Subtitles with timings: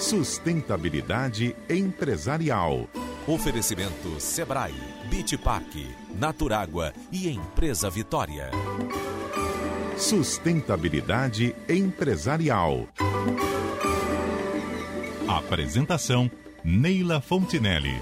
[0.00, 2.88] Sustentabilidade empresarial.
[3.26, 4.72] Oferecimento Sebrae,
[5.10, 5.76] Beach Park,
[6.18, 8.50] Naturágua e Empresa Vitória.
[9.98, 12.88] Sustentabilidade empresarial.
[15.28, 16.30] Apresentação
[16.64, 18.00] Neila Fontinelli.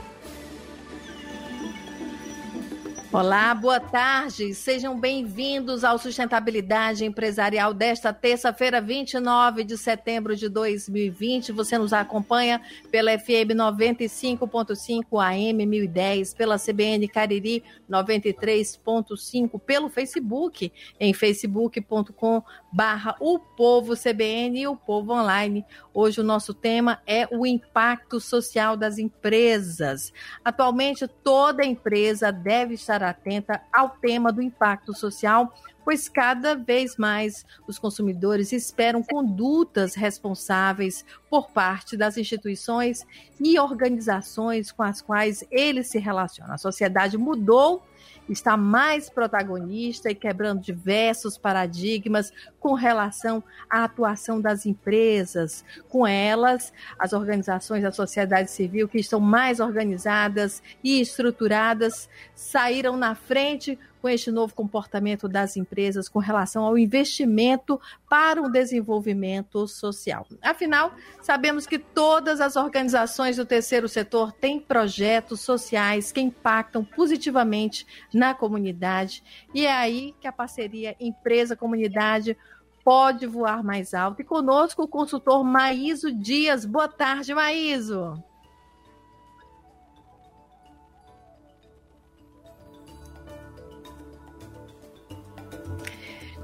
[3.11, 4.52] Olá, boa tarde.
[4.52, 11.50] Sejam bem-vindos ao Sustentabilidade Empresarial desta terça-feira, 29 de setembro de 2020.
[11.52, 21.14] Você nos acompanha pela FM 95.5 AM 1010, pela CBN Cariri 93.5, pelo Facebook em
[21.14, 25.64] facebook.com barra o Povo CBN e o Povo Online.
[25.93, 30.13] Hoje o nosso tema é o impacto social das empresas.
[30.44, 37.47] Atualmente, toda empresa deve estar atenta ao tema do impacto social, pois cada vez mais
[37.67, 43.06] os consumidores esperam condutas responsáveis por parte das instituições
[43.41, 46.55] e organizações com as quais eles se relacionam.
[46.55, 47.83] A sociedade mudou
[48.28, 55.64] está mais protagonista e quebrando diversos paradigmas com relação à atuação das empresas.
[55.89, 63.14] Com elas, as organizações da sociedade civil que estão mais organizadas e estruturadas saíram na
[63.14, 70.27] frente com este novo comportamento das empresas com relação ao investimento para o desenvolvimento social.
[70.42, 77.86] Afinal, sabemos que todas as organizações do terceiro setor têm projetos sociais que impactam positivamente
[78.12, 79.22] na comunidade
[79.54, 82.36] e é aí que a parceria empresa-comunidade
[82.84, 84.22] pode voar mais alto.
[84.22, 86.64] E conosco o consultor Maíso Dias.
[86.64, 88.22] Boa tarde, Maíso.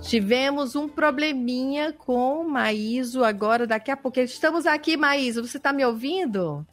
[0.02, 4.20] Tivemos um probleminha com Maíso agora, daqui a pouco.
[4.20, 5.42] Estamos aqui, Maíso.
[5.46, 6.66] Você está me ouvindo?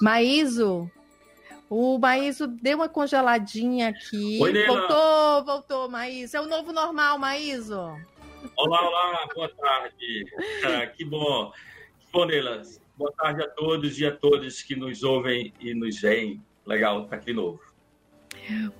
[0.00, 0.90] Maíso,
[1.74, 4.38] o Maíso deu uma congeladinha aqui.
[4.42, 6.36] Oi, voltou, voltou, Maíso.
[6.36, 7.78] É o novo normal, Maíso.
[8.58, 10.24] Olá, olá, boa tarde.
[10.66, 11.50] Ah, que bom.
[11.98, 12.60] Que bom, Neila.
[12.94, 16.44] Boa tarde a todos e a todas que nos ouvem e nos veem.
[16.66, 17.58] Legal, tá aqui de novo.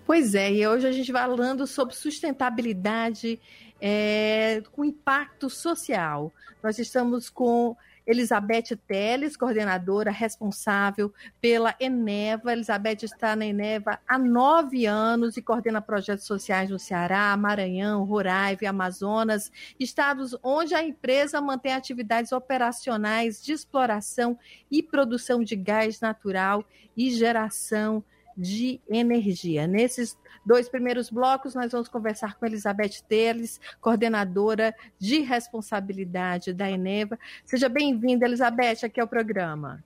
[0.05, 3.41] Pois é, e hoje a gente vai falando sobre sustentabilidade
[3.81, 6.31] é, com impacto social.
[6.63, 7.75] Nós estamos com
[8.07, 12.53] Elizabeth Teles, coordenadora responsável pela Eneva.
[12.53, 18.59] Elizabeth está na Eneva há nove anos e coordena projetos sociais no Ceará, Maranhão, Roraima,
[18.69, 24.39] Amazonas, estados onde a empresa mantém atividades operacionais de exploração
[24.71, 26.65] e produção de gás natural
[26.97, 28.05] e geração
[28.37, 29.67] de energia.
[29.67, 37.19] Nesses dois primeiros blocos, nós vamos conversar com Elizabeth Teles, coordenadora de responsabilidade da Eneva.
[37.45, 39.85] Seja bem-vinda, Elizabeth, aqui ao programa.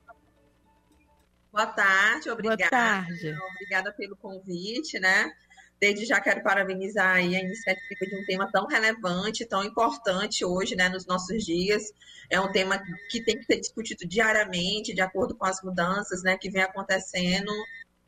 [1.51, 2.57] Boa tarde, obrigada.
[2.57, 3.35] Boa tarde.
[3.55, 5.31] Obrigada pelo convite, né?
[5.79, 10.89] Desde já quero parabenizar a iniciativa de um tema tão relevante, tão importante hoje, né,
[10.89, 11.83] nos nossos dias.
[12.31, 16.35] É um tema que tem que ser discutido diariamente, de acordo com as mudanças, né,
[16.35, 17.51] que vem acontecendo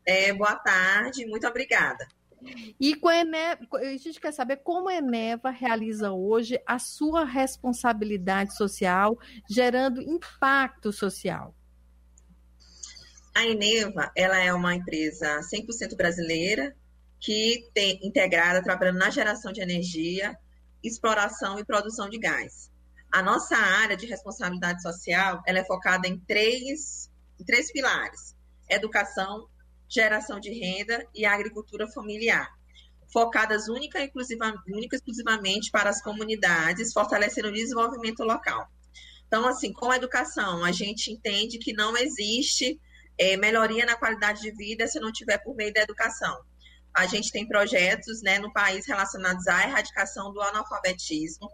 [0.10, 2.08] é, boa tarde, muito obrigada.
[2.80, 7.24] E com a, Eneva, a gente quer saber como a Eneva realiza hoje a sua
[7.24, 11.54] responsabilidade social, gerando impacto social.
[13.36, 16.76] A Eneva, ela é uma empresa 100% brasileira
[17.20, 20.36] que tem integrada trabalhando na geração de energia,
[20.84, 22.72] exploração e produção de gás.
[23.12, 28.36] A nossa área de responsabilidade social, ela é focada em três, em três pilares:
[28.70, 29.48] educação,
[29.90, 32.48] geração de renda e agricultura familiar,
[33.12, 38.68] focadas única e exclusiva, única exclusivamente para as comunidades, fortalecendo o desenvolvimento local.
[39.28, 42.80] Então, assim, com a educação, a gente entende que não existe
[43.18, 46.40] é, melhoria na qualidade de vida se não tiver por meio da educação.
[46.94, 51.48] A gente tem projetos né, no país relacionados à erradicação do analfabetismo,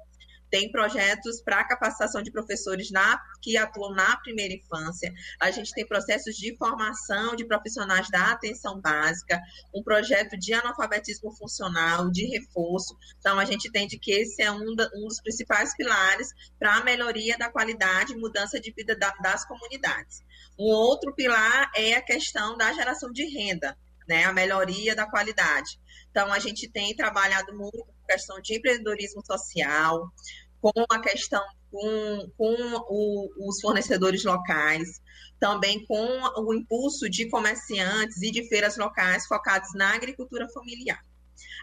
[0.55, 5.13] tem projetos para capacitação de professores na, que atuam na primeira infância.
[5.37, 9.37] A gente tem processos de formação de profissionais da atenção básica,
[9.75, 12.95] um projeto de analfabetismo funcional, de reforço.
[13.19, 16.83] Então, a gente entende que esse é um, da, um dos principais pilares para a
[16.85, 20.23] melhoria da qualidade e mudança de vida da, das comunidades.
[20.57, 23.77] Um outro pilar é a questão da geração de renda,
[24.07, 25.77] né, a melhoria da qualidade.
[26.11, 30.09] Então, a gente tem trabalhado muito com questão de empreendedorismo social,
[30.73, 32.55] com a questão com, com
[32.89, 35.01] o, os fornecedores locais,
[35.39, 41.03] também com o impulso de comerciantes e de feiras locais focados na agricultura familiar.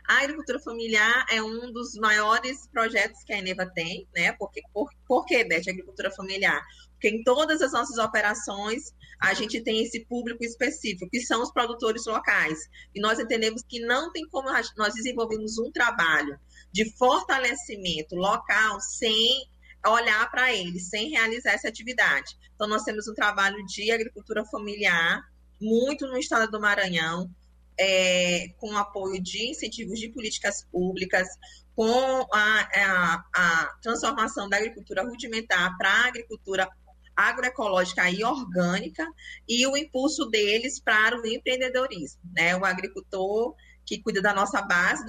[0.07, 4.33] A agricultura familiar é um dos maiores projetos que a Eneva tem, né?
[4.33, 6.63] Porque, por, por que, Beth, agricultura familiar?
[6.93, 11.53] Porque em todas as nossas operações a gente tem esse público específico, que são os
[11.53, 12.59] produtores locais.
[12.95, 16.39] E nós entendemos que não tem como nós desenvolvermos um trabalho
[16.73, 19.47] de fortalecimento local sem
[19.87, 22.37] olhar para eles, sem realizar essa atividade.
[22.55, 25.23] Então, nós temos um trabalho de agricultura familiar,
[25.61, 27.31] muito no estado do Maranhão,
[27.79, 31.27] é, com apoio de incentivos de políticas públicas,
[31.75, 36.69] com a, a, a transformação da agricultura rudimentar para a agricultura
[37.17, 39.07] agroecológica e orgânica
[39.49, 42.21] e o impulso deles para o empreendedorismo.
[42.33, 42.57] Né?
[42.57, 43.55] O agricultor
[43.85, 45.05] que cuida da nossa base,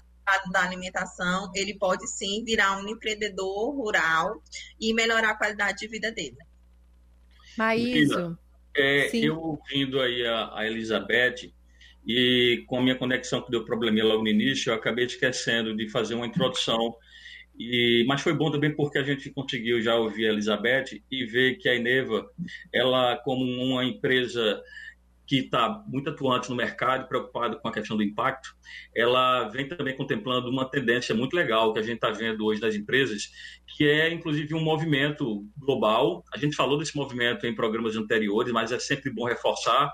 [0.51, 4.41] da alimentação, ele pode sim virar um empreendedor rural
[4.79, 6.37] e melhorar a qualidade de vida dele.
[7.57, 8.37] Maíso.
[8.75, 11.51] É, eu ouvindo aí a, a, Elizabeth
[12.05, 15.87] e com a minha conexão que deu probleminha logo no início, eu acabei esquecendo de
[15.89, 16.95] fazer uma introdução.
[17.57, 21.57] E, mas foi bom também porque a gente conseguiu já ouvir a Elizabeth e ver
[21.57, 22.25] que a Eneva,
[22.73, 24.59] ela como uma empresa
[25.25, 28.55] que está muito atuante no mercado, preocupado com a questão do impacto,
[28.95, 32.75] ela vem também contemplando uma tendência muito legal que a gente está vendo hoje das
[32.75, 33.29] empresas,
[33.75, 36.23] que é inclusive um movimento global.
[36.33, 39.91] A gente falou desse movimento em programas anteriores, mas é sempre bom reforçar.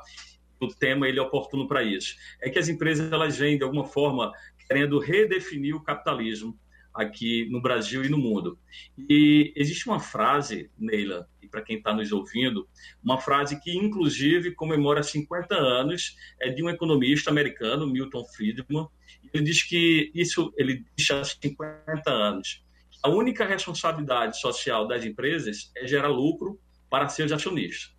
[0.59, 2.15] O tema ele é oportuno para isso.
[2.41, 4.31] É que as empresas elas vêm de alguma forma
[4.67, 6.57] querendo redefinir o capitalismo
[6.93, 8.57] aqui no Brasil e no mundo.
[8.97, 12.67] E existe uma frase, Neila, e para quem está nos ouvindo,
[13.03, 18.87] uma frase que inclusive comemora 50 anos, é de um economista americano, Milton Friedman.
[19.33, 22.63] Ele diz que isso, ele diz há 50 anos,
[23.01, 26.59] a única responsabilidade social das empresas é gerar lucro
[26.89, 27.95] para seus acionistas.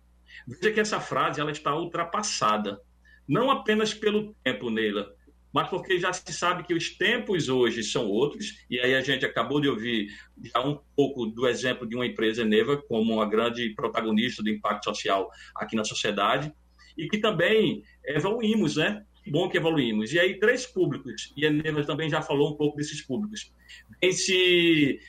[0.47, 2.79] Veja que essa frase ela está ultrapassada,
[3.27, 5.13] não apenas pelo tempo, Neila,
[5.53, 9.25] mas porque já se sabe que os tempos hoje são outros, e aí a gente
[9.25, 10.07] acabou de ouvir
[10.41, 14.85] já um pouco do exemplo de uma empresa Eneva como uma grande protagonista do impacto
[14.85, 16.53] social aqui na sociedade,
[16.97, 19.03] e que também evoluímos, né?
[19.23, 20.13] Que bom que evoluímos.
[20.13, 23.53] E aí, três públicos, e a Eneva também já falou um pouco desses públicos,
[24.01, 24.99] vem se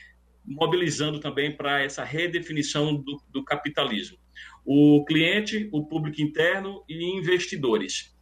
[0.45, 4.17] mobilizando também para essa redefinição do, do capitalismo.
[4.65, 8.12] O cliente, o público interno e investidores.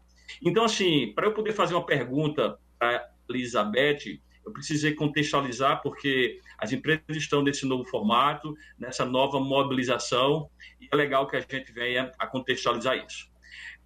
[0.44, 6.72] Então, assim, para eu poder fazer uma pergunta para Elizabeth, eu precisei contextualizar porque as
[6.72, 10.50] empresas estão nesse novo formato, nessa nova mobilização,
[10.80, 13.30] e é legal que a gente venha a contextualizar isso.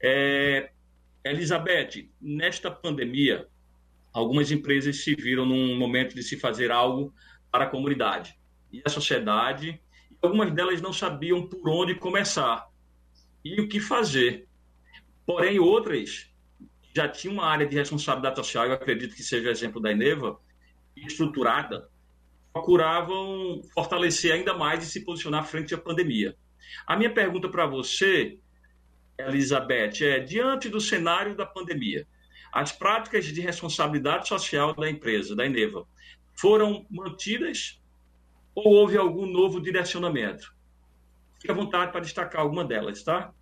[0.02, 0.72] É,
[1.24, 3.48] Elizabeth, nesta pandemia,
[4.14, 7.14] algumas empresas se viram num momento de se fazer algo
[7.52, 8.38] para a comunidade
[8.72, 9.82] e a sociedade,
[10.12, 12.68] e algumas delas não sabiam por onde começar
[13.44, 14.48] e o que fazer.
[15.26, 16.32] Porém, outras
[16.96, 20.40] já tinha uma área de responsabilidade social, eu acredito que seja o exemplo da Eneva,
[20.96, 21.90] estruturada,
[22.54, 26.38] procuravam fortalecer ainda mais e se posicionar frente à pandemia.
[26.88, 28.40] A minha pergunta para você,
[29.20, 32.08] Elizabeth, é: diante do cenário da pandemia,
[32.54, 35.86] as práticas de responsabilidade social da empresa, da Eneva,
[36.34, 37.82] foram mantidas
[38.56, 40.56] ou houve algum novo direcionamento?
[41.42, 43.34] Fique à vontade para destacar alguma delas, tá?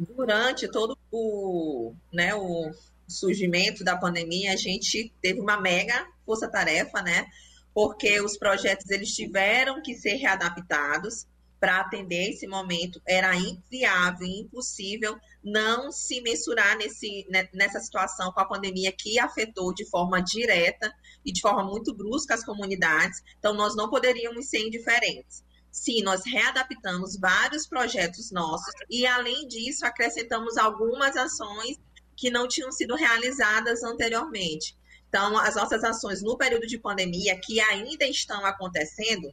[0.00, 2.70] Durante todo o, né, o
[3.06, 7.26] surgimento da pandemia, a gente teve uma mega força-tarefa, né?
[7.74, 11.26] Porque os projetos eles tiveram que ser readaptados
[11.58, 13.00] para atender esse momento.
[13.06, 19.74] Era inviável, impossível não se mensurar nesse, né, nessa situação com a pandemia que afetou
[19.74, 20.90] de forma direta
[21.24, 23.22] e de forma muito brusca as comunidades.
[23.38, 25.44] Então, nós não poderíamos ser indiferentes.
[25.70, 31.78] Sim, nós readaptamos vários projetos nossos e, além disso, acrescentamos algumas ações
[32.16, 34.76] que não tinham sido realizadas anteriormente.
[35.08, 39.32] Então, as nossas ações no período de pandemia, que ainda estão acontecendo,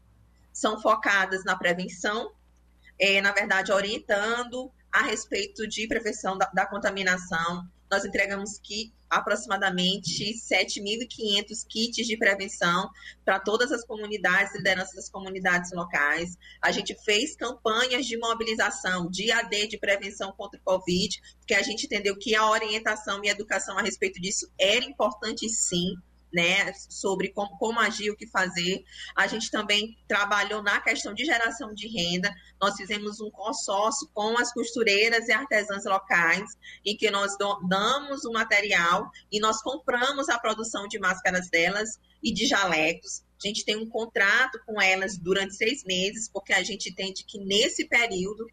[0.54, 2.32] são focadas na prevenção,
[3.00, 7.68] é, na verdade, orientando a respeito de prevenção da, da contaminação.
[7.90, 12.90] Nós entregamos kit, aproximadamente 7.500 kits de prevenção
[13.24, 16.38] para todas as comunidades, lideranças das comunidades locais.
[16.62, 21.62] A gente fez campanhas de mobilização, de AD de prevenção contra o Covid, porque a
[21.62, 25.96] gente entendeu que a orientação e a educação a respeito disso era importante sim
[26.34, 28.84] né, sobre como, como agir, o que fazer.
[29.16, 32.34] A gente também trabalhou na questão de geração de renda.
[32.62, 38.32] Nós fizemos um consórcio com as costureiras e artesãs locais, em que nós damos o
[38.32, 43.24] material e nós compramos a produção de máscaras delas e de jalecos.
[43.44, 47.38] A gente tem um contrato com elas durante seis meses, porque a gente entende que
[47.40, 48.48] nesse período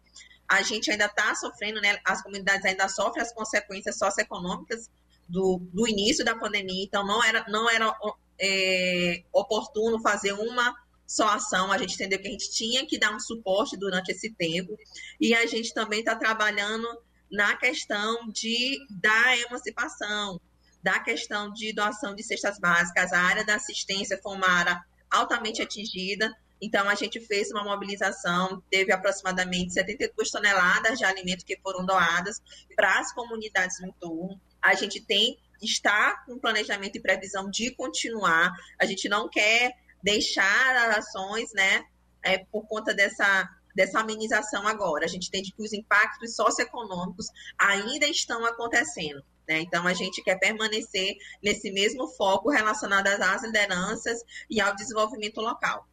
[0.47, 1.97] a gente ainda está sofrendo, né?
[2.05, 4.89] As comunidades ainda sofrem as consequências socioeconômicas
[5.27, 7.93] do, do início da pandemia, então não era, não era
[8.39, 10.75] é, oportuno fazer uma
[11.07, 14.31] só ação, a gente entendeu que a gente tinha que dar um suporte durante esse
[14.33, 14.75] tempo,
[15.19, 16.87] e a gente também está trabalhando
[17.31, 20.39] na questão de da emancipação,
[20.81, 25.61] da questão de doação de cestas básicas, a área da assistência foi uma área altamente
[25.61, 31.85] atingida, então a gente fez uma mobilização, teve aproximadamente 72 toneladas de alimentos que foram
[31.85, 32.41] doadas
[32.75, 34.39] para as comunidades no entorno.
[34.65, 38.51] A gente tem está com planejamento e previsão de continuar.
[38.79, 39.71] A gente não quer
[40.03, 41.83] deixar as ações, né,
[42.23, 45.03] é, por conta dessa dessa amenização agora.
[45.03, 47.27] A gente entende que os impactos socioeconômicos
[47.59, 49.21] ainda estão acontecendo.
[49.45, 49.59] Né?
[49.59, 55.85] Então, a gente quer permanecer nesse mesmo foco relacionado às lideranças e ao desenvolvimento local.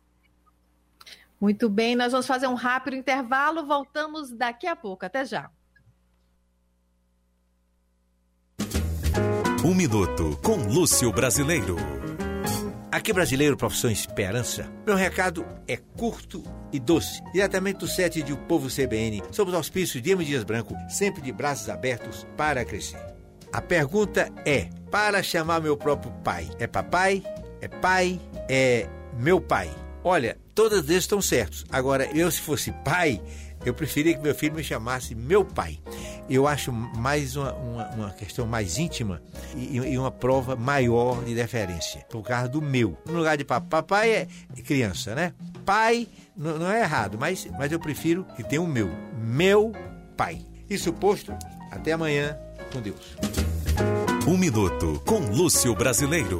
[1.40, 5.04] Muito bem, nós vamos fazer um rápido intervalo, voltamos daqui a pouco.
[5.04, 5.50] Até já.
[9.64, 11.76] Um minuto com Lúcio Brasileiro.
[12.90, 14.68] Aqui, brasileiro, profissão Esperança.
[14.84, 16.42] Meu recado é curto
[16.72, 17.22] e doce.
[17.32, 21.30] Diretamente do sete de O Povo CBN, somos auspícios de Emo Dias Branco, sempre de
[21.30, 22.98] braços abertos para crescer.
[23.52, 27.22] A pergunta é: para chamar meu próprio pai, é papai?
[27.60, 28.20] É pai?
[28.48, 29.70] É meu pai?
[30.02, 31.64] Olha, todas eles estão certos.
[31.70, 33.22] Agora, eu, se fosse pai,
[33.64, 35.78] eu preferia que meu filho me chamasse meu pai.
[36.28, 39.22] Eu acho mais uma, uma, uma questão mais íntima
[39.54, 42.96] e, e, uma prova maior de deferência, por causa do meu.
[43.06, 44.26] No lugar de papai, papai é
[44.62, 45.32] criança, né?
[45.64, 48.90] Pai não, é errado, mas, mas eu prefiro que tenha o meu.
[49.18, 49.72] Meu
[50.16, 50.40] pai.
[50.68, 51.32] Isso posto,
[51.70, 52.36] até amanhã,
[52.72, 53.16] com Deus.
[54.26, 56.38] Um minuto com Lúcio Brasileiro.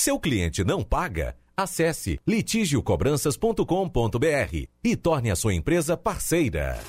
[0.00, 1.36] Seu cliente não paga?
[1.54, 6.80] Acesse litigiocobranças.com.br e torne a sua empresa parceira.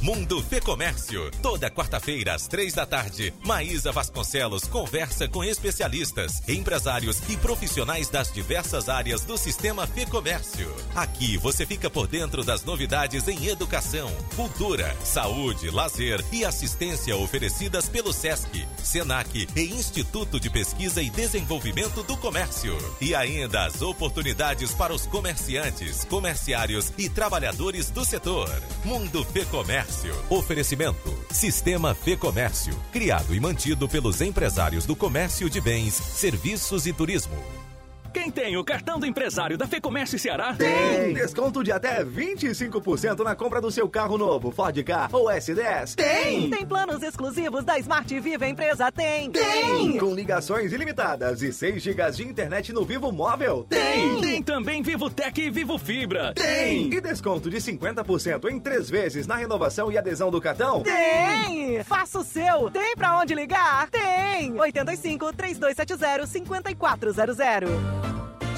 [0.00, 1.28] Mundo Fê Comércio.
[1.42, 8.32] Toda quarta-feira, às três da tarde, Maísa Vasconcelos conversa com especialistas, empresários e profissionais das
[8.32, 10.72] diversas áreas do sistema Fê Comércio.
[10.94, 17.88] Aqui você fica por dentro das novidades em educação, cultura, saúde, lazer e assistência oferecidas
[17.88, 22.76] pelo SESC, SENAC e Instituto de Pesquisa e Desenvolvimento do Comércio.
[23.00, 28.48] E ainda as oportunidades para os comerciantes, comerciários e trabalhadores do setor.
[28.84, 30.14] Mundo Fê Comércio Comércio.
[30.28, 36.92] Oferecimento: Sistema Fê Comércio, criado e mantido pelos empresários do comércio de bens, serviços e
[36.92, 37.67] turismo.
[38.12, 40.54] Quem tem o cartão do empresário da Fecomércio Ceará?
[40.54, 41.12] Tem!
[41.14, 45.94] Desconto de até 25% na compra do seu carro novo, Ford Ka ou S10.
[45.94, 46.50] Tem!
[46.50, 48.90] Tem planos exclusivos da Smart Viva Empresa?
[48.90, 49.30] Tem!
[49.30, 49.98] Tem!
[49.98, 53.66] Com ligações ilimitadas e 6 GB de internet no Vivo Móvel?
[53.68, 54.20] Tem!
[54.20, 56.32] Tem também Vivo Tech e Vivo Fibra?
[56.34, 56.92] Tem!
[56.92, 60.82] E desconto de 50% em três vezes na renovação e adesão do cartão?
[60.82, 61.82] Tem!
[61.84, 62.70] Faça o seu!
[62.70, 63.88] Tem pra onde ligar?
[63.90, 64.58] Tem!
[64.58, 67.18] 85 3270 5400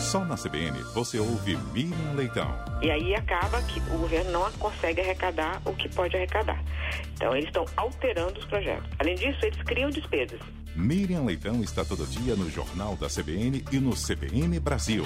[0.00, 2.52] só na CBN você ouve Miriam Leitão.
[2.82, 6.62] E aí acaba que o governo não consegue arrecadar o que pode arrecadar.
[7.14, 8.88] Então eles estão alterando os projetos.
[8.98, 10.40] Além disso, eles criam despesas.
[10.74, 15.04] Miriam Leitão está todo dia no Jornal da CBN e no CBN Brasil.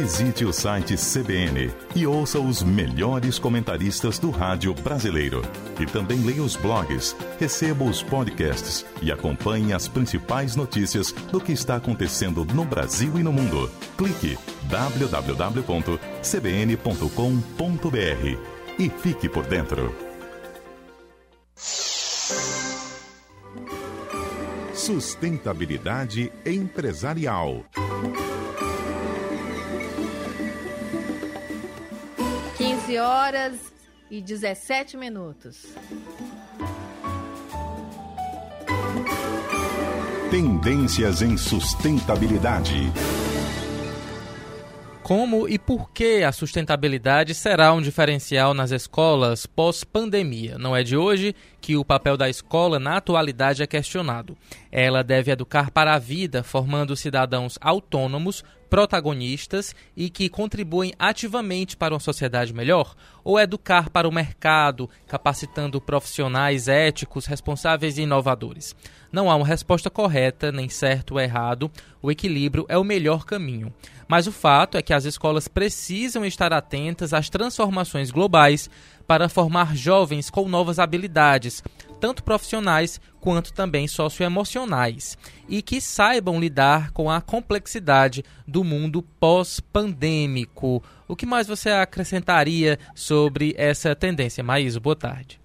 [0.00, 5.42] Visite o site CBN e ouça os melhores comentaristas do rádio brasileiro.
[5.80, 11.50] E também leia os blogs, receba os podcasts e acompanhe as principais notícias do que
[11.50, 13.68] está acontecendo no Brasil e no mundo.
[13.96, 14.38] Clique
[14.68, 15.98] www.cbn.com.br
[18.78, 19.92] e fique por dentro.
[24.72, 27.64] Sustentabilidade empresarial.
[32.88, 33.54] 15 horas
[34.10, 35.66] e 17 minutos.
[40.30, 42.90] Tendências em sustentabilidade.
[45.08, 50.58] Como e por que a sustentabilidade será um diferencial nas escolas pós-pandemia?
[50.58, 54.36] Não é de hoje que o papel da escola na atualidade é questionado.
[54.70, 61.94] Ela deve educar para a vida, formando cidadãos autônomos, protagonistas e que contribuem ativamente para
[61.94, 62.94] uma sociedade melhor?
[63.24, 68.76] Ou educar para o mercado, capacitando profissionais éticos, responsáveis e inovadores?
[69.10, 71.70] Não há uma resposta correta, nem certo ou errado,
[72.02, 73.72] o equilíbrio é o melhor caminho.
[74.08, 78.70] Mas o fato é que as escolas precisam estar atentas às transformações globais
[79.06, 81.62] para formar jovens com novas habilidades,
[82.00, 90.82] tanto profissionais quanto também socioemocionais, e que saibam lidar com a complexidade do mundo pós-pandêmico.
[91.06, 94.42] O que mais você acrescentaria sobre essa tendência?
[94.42, 95.38] Maíso, boa tarde.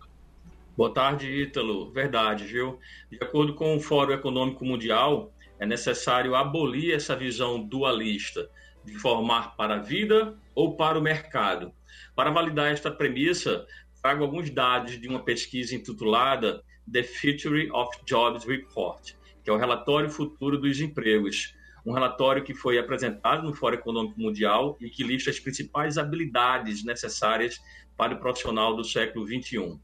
[0.75, 1.91] Boa tarde, Ítalo.
[1.91, 2.79] Verdade, viu?
[3.11, 5.32] De acordo com o Fórum Econômico Mundial,
[5.63, 8.49] é necessário abolir essa visão dualista
[8.83, 11.71] de formar para a vida ou para o mercado.
[12.13, 13.65] Para validar esta premissa,
[14.01, 19.57] trago alguns dados de uma pesquisa intitulada The Future of Jobs Report, que é o
[19.57, 21.55] relatório futuro dos empregos.
[21.85, 26.83] Um relatório que foi apresentado no Fórum Econômico Mundial e que lista as principais habilidades
[26.83, 27.57] necessárias
[27.95, 29.79] para o profissional do século XXI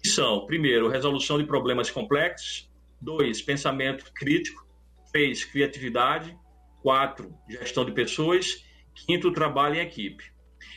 [0.00, 2.70] que são, primeiro, resolução de problemas complexos,
[3.00, 4.67] dois, pensamento crítico,
[5.10, 6.36] três, criatividade,
[6.82, 10.24] quatro, gestão de pessoas, quinto, trabalho em equipe.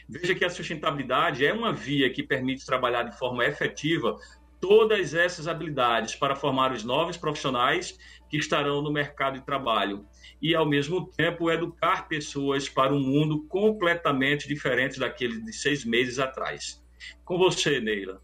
[0.08, 4.18] Veja que a sustentabilidade é uma via que permite trabalhar de forma efetiva
[4.60, 7.98] todas essas habilidades para formar os novos profissionais
[8.30, 10.06] que estarão no mercado de trabalho
[10.42, 16.20] e, ao mesmo tempo, educar pessoas para um mundo completamente diferente daquele de seis meses
[16.20, 16.82] atrás.
[17.26, 18.22] Com você, Neila.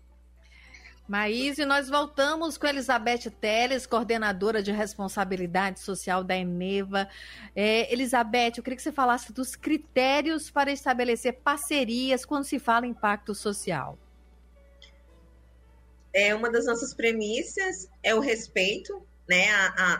[1.07, 7.07] Maís, e nós voltamos com Elizabeth Teles, coordenadora de responsabilidade social da Eneva.
[7.55, 12.85] É, Elizabeth, eu queria que você falasse dos critérios para estabelecer parcerias quando se fala
[12.85, 13.97] em impacto social.
[16.13, 19.45] É uma das nossas premissas é o respeito, né,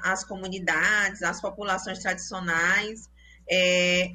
[0.03, 3.09] às comunidades, às populações tradicionais,
[3.49, 4.11] é,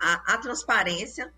[0.00, 1.32] a, a transparência,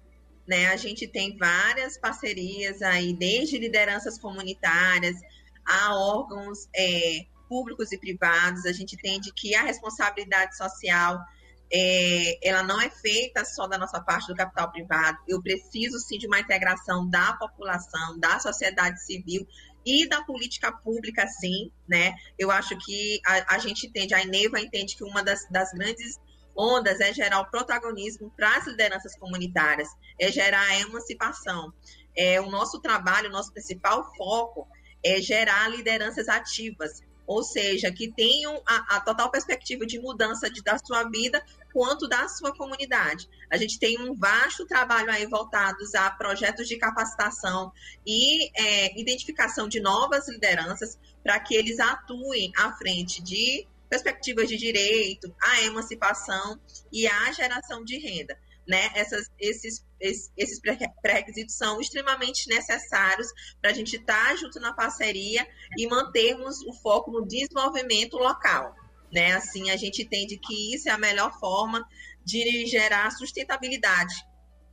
[0.47, 0.67] né?
[0.67, 5.17] A gente tem várias parcerias aí, desde lideranças comunitárias
[5.65, 8.67] a órgãos é, públicos e privados.
[8.67, 11.21] A gente entende que a responsabilidade social
[11.73, 15.19] é, ela não é feita só da nossa parte do capital privado.
[15.27, 19.47] Eu preciso sim de uma integração da população, da sociedade civil
[19.85, 22.15] e da política pública, sim, né?
[22.39, 26.21] Eu acho que a, a gente entende, a Ineva entende que uma das, das grandes
[26.57, 31.73] ondas é gerar o protagonismo para as lideranças comunitárias, é gerar a emancipação.
[32.17, 34.69] É, o nosso trabalho, o nosso principal foco
[35.05, 40.63] é gerar lideranças ativas, ou seja, que tenham a, a total perspectiva de mudança de,
[40.63, 43.29] da sua vida quanto da sua comunidade.
[43.51, 47.73] A gente tem um vasto trabalho aí voltados a projetos de capacitação
[48.07, 54.57] e é, identificação de novas lideranças para que eles atuem à frente de perspectivas de
[54.57, 56.59] direito, a emancipação
[56.91, 58.35] e a geração de renda.
[58.67, 58.91] Né?
[58.95, 63.29] Essas, esses, esses pré-requisitos são extremamente necessários
[63.61, 68.75] para a gente estar tá junto na parceria e mantermos o foco no desenvolvimento local.
[69.13, 69.35] Né?
[69.35, 71.87] Assim, a gente entende que isso é a melhor forma
[72.25, 74.15] de gerar sustentabilidade,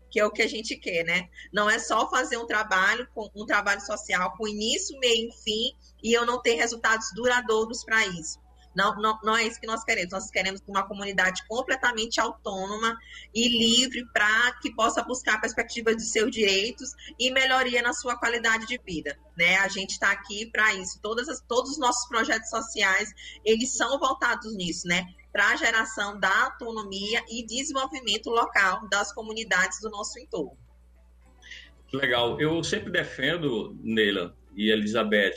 [0.09, 1.27] que é o que a gente quer, né?
[1.51, 3.05] Não é só fazer um trabalho,
[3.35, 8.05] um trabalho social com início, meio e fim, e eu não ter resultados duradouros para
[8.05, 8.39] isso.
[8.75, 10.11] Não, não, não é isso que nós queremos.
[10.11, 12.97] Nós queremos uma comunidade completamente autônoma
[13.33, 18.67] e livre para que possa buscar perspectivas de seus direitos e melhoria na sua qualidade
[18.67, 19.17] de vida.
[19.37, 19.57] Né?
[19.57, 20.99] A gente está aqui para isso.
[21.29, 23.11] As, todos os nossos projetos sociais,
[23.43, 25.05] eles são voltados nisso, né?
[25.31, 30.57] Para a geração da autonomia e desenvolvimento local das comunidades do nosso entorno.
[31.93, 32.39] Legal.
[32.39, 35.35] Eu sempre defendo, Neila e Elizabeth,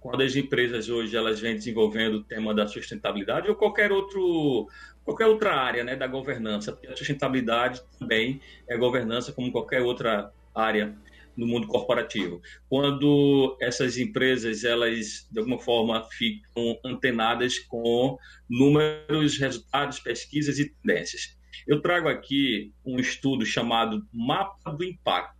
[0.00, 4.68] quando as empresas hoje elas vêm desenvolvendo o tema da sustentabilidade ou qualquer outro
[5.04, 10.32] qualquer outra área né, da governança, porque a sustentabilidade também é governança como qualquer outra
[10.54, 10.96] área
[11.36, 12.40] no mundo corporativo.
[12.68, 21.36] Quando essas empresas elas de alguma forma ficam antenadas com números, resultados, pesquisas e tendências.
[21.66, 25.39] Eu trago aqui um estudo chamado Mapa do Impacto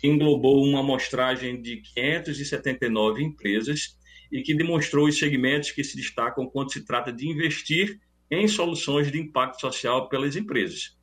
[0.00, 3.98] que englobou uma amostragem de 579 empresas
[4.30, 7.98] e que demonstrou os segmentos que se destacam quando se trata de investir
[8.30, 10.96] em soluções de impacto social pelas empresas.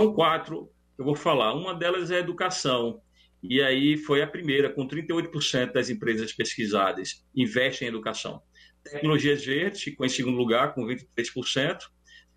[0.00, 1.54] São quatro, eu vou falar.
[1.54, 3.00] Uma delas é a educação,
[3.42, 8.42] e aí foi a primeira, com 38% das empresas pesquisadas investem em educação.
[8.82, 11.78] Tecnologias verdes ficou em segundo lugar, com 23%,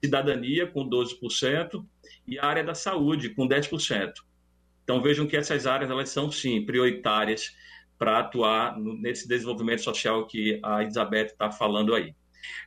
[0.03, 1.85] cidadania, com 12%,
[2.27, 4.13] e a área da saúde, com 10%.
[4.89, 7.55] Então vejam que essas áreas elas são sim prioritárias
[7.95, 12.15] para atuar nesse desenvolvimento social que a Elizabeth está falando aí.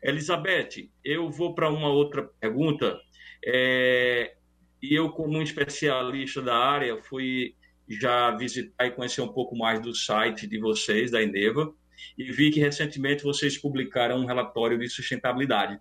[0.01, 2.97] Elizabeth, eu vou para uma outra pergunta.
[3.45, 4.37] É,
[4.81, 7.57] e eu, como especialista da área, fui
[7.89, 11.75] já visitar e conhecer um pouco mais do site de vocês, da Eneva,
[12.17, 15.77] e vi que recentemente vocês publicaram um relatório de sustentabilidade.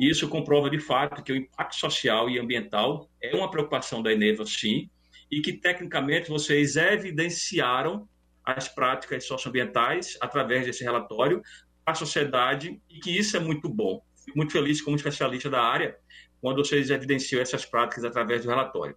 [0.00, 4.10] E isso comprova de fato que o impacto social e ambiental é uma preocupação da
[4.10, 4.88] Eneva, sim,
[5.30, 8.08] e que tecnicamente vocês evidenciaram
[8.44, 11.42] as práticas socioambientais através desse relatório
[11.84, 14.04] à sociedade e que isso é muito bom.
[14.24, 15.96] Fico muito feliz como especialista da área
[16.40, 18.96] quando vocês evidenciam essas práticas através do relatório.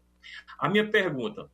[0.60, 1.50] A minha pergunta,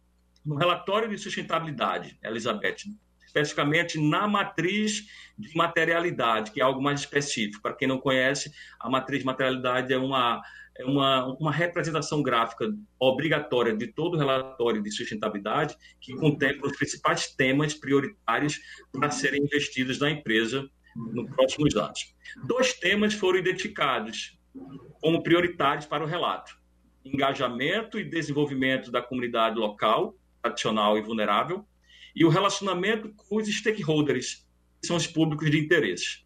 [0.45, 2.77] no relatório de sustentabilidade, Elizabeth,
[3.25, 5.05] especificamente na matriz
[5.37, 7.61] de materialidade, que é algo mais específico.
[7.61, 10.41] Para quem não conhece, a matriz de materialidade é uma,
[10.83, 17.27] uma, uma representação gráfica obrigatória de todo o relatório de sustentabilidade, que contempla os principais
[17.27, 18.59] temas prioritários
[18.91, 22.13] para serem investidos na empresa nos próximos anos.
[22.45, 24.37] Dois temas foram identificados
[25.01, 26.57] como prioritários para o relato:
[27.03, 31.65] engajamento e desenvolvimento da comunidade local, tradicional e vulnerável,
[32.15, 34.45] e o relacionamento com os stakeholders,
[34.81, 36.25] que são os públicos de interesse.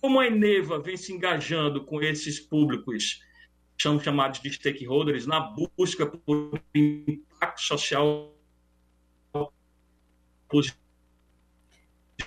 [0.00, 3.20] Como a Eneva vem se engajando com esses públicos,
[3.78, 8.34] são chamados de stakeholders, na busca por impacto social
[10.48, 10.80] positivo?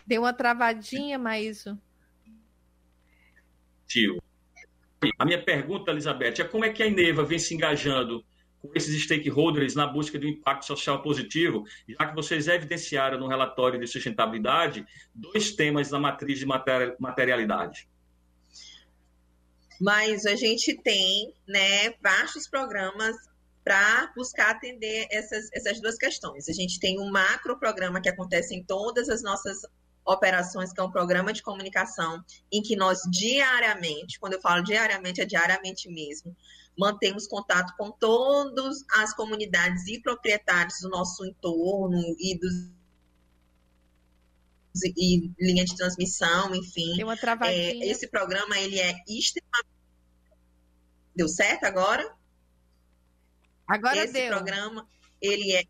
[0.06, 1.80] Deu uma travadinha, Maíso.
[5.18, 8.26] A minha pergunta, Elizabeth, é como é que a Eneva vem se engajando
[8.62, 13.28] com esses stakeholders na busca de um impacto social positivo, já que vocês evidenciaram no
[13.28, 17.88] relatório de sustentabilidade dois temas na matriz de materialidade.
[19.80, 23.16] Mas a gente tem né, vastos programas
[23.64, 26.48] para buscar atender essas, essas duas questões.
[26.48, 29.62] A gente tem um macro programa que acontece em todas as nossas
[30.06, 35.20] operações, que é um programa de comunicação, em que nós diariamente, quando eu falo diariamente,
[35.20, 36.36] é diariamente mesmo,
[36.78, 42.70] mantemos contato com todas as comunidades e proprietários do nosso entorno e dos
[44.84, 46.96] e linha de transmissão, enfim.
[46.98, 47.86] Deu uma travadinha.
[47.86, 49.76] É, esse programa ele é extremamente
[51.16, 52.14] Deu certo agora?
[53.66, 54.28] Agora esse deu.
[54.28, 54.86] programa
[55.22, 55.64] ele é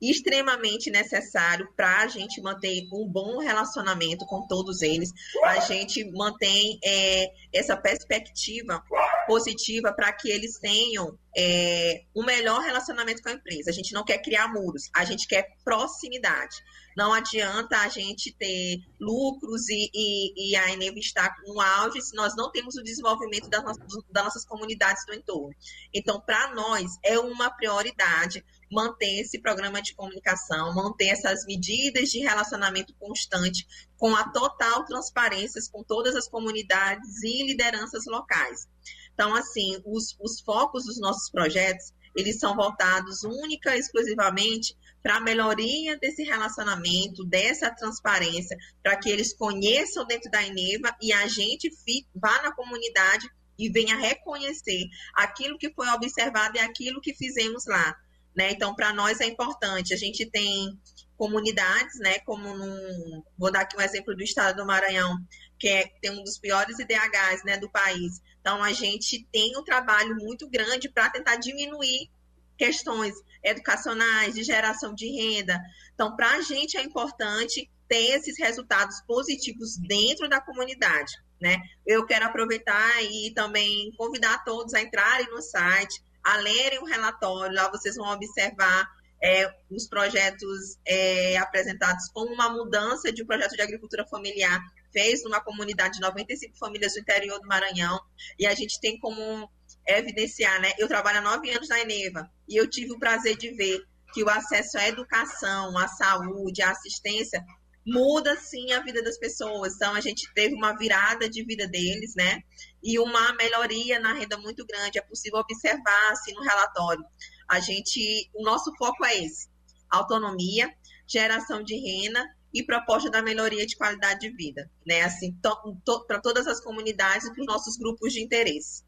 [0.00, 5.10] extremamente necessário para a gente manter um bom relacionamento com todos eles.
[5.44, 8.82] A gente mantém é, essa perspectiva
[9.26, 13.70] positiva para que eles tenham é, um melhor relacionamento com a empresa.
[13.70, 16.56] A gente não quer criar muros, a gente quer proximidade.
[16.96, 22.14] Não adianta a gente ter lucros e, e, e a Eneva estar no auge se
[22.14, 25.54] nós não temos o desenvolvimento das nossas, das nossas comunidades do entorno.
[25.92, 32.20] Então, para nós, é uma prioridade manter esse programa de comunicação, manter essas medidas de
[32.20, 38.68] relacionamento constante com a total transparência com todas as comunidades e lideranças locais.
[39.14, 45.16] Então, assim, os, os focos dos nossos projetos, eles são voltados única e exclusivamente para
[45.16, 51.26] a melhoria desse relacionamento, dessa transparência, para que eles conheçam dentro da Eneva e a
[51.26, 57.14] gente fique, vá na comunidade e venha reconhecer aquilo que foi observado e aquilo que
[57.14, 57.94] fizemos lá.
[58.34, 58.50] Né?
[58.50, 59.94] Então, para nós é importante.
[59.94, 60.76] A gente tem
[61.16, 62.18] comunidades, né?
[62.20, 65.16] Como num, vou dar aqui um exemplo do estado do Maranhão,
[65.58, 68.20] que é, tem um dos piores IDHs né, do país.
[68.44, 72.10] Então, a gente tem um trabalho muito grande para tentar diminuir
[72.58, 75.58] questões educacionais, de geração de renda.
[75.94, 81.14] Então, para a gente é importante ter esses resultados positivos dentro da comunidade.
[81.40, 81.56] Né?
[81.86, 87.56] Eu quero aproveitar e também convidar todos a entrarem no site, a lerem o relatório,
[87.56, 88.86] lá vocês vão observar
[89.22, 94.60] é, os projetos é, apresentados como uma mudança de um projeto de agricultura familiar
[94.94, 98.00] fez numa comunidade de 95 famílias do interior do Maranhão,
[98.38, 99.50] e a gente tem como
[99.86, 100.72] evidenciar, né?
[100.78, 103.82] Eu trabalho há nove anos na Eneva, e eu tive o prazer de ver
[104.14, 107.44] que o acesso à educação, à saúde, à assistência
[107.86, 109.74] muda sim a vida das pessoas.
[109.74, 112.40] Então a gente teve uma virada de vida deles, né?
[112.82, 114.98] E uma melhoria na renda muito grande.
[114.98, 117.04] É possível observar assim no relatório.
[117.48, 119.48] A gente, o nosso foco é esse:
[119.90, 120.72] autonomia,
[121.06, 125.02] geração de renda e proposta da melhoria de qualidade de vida, né?
[125.02, 128.84] Assim, to, to, para todas as comunidades e para os nossos grupos de interesse.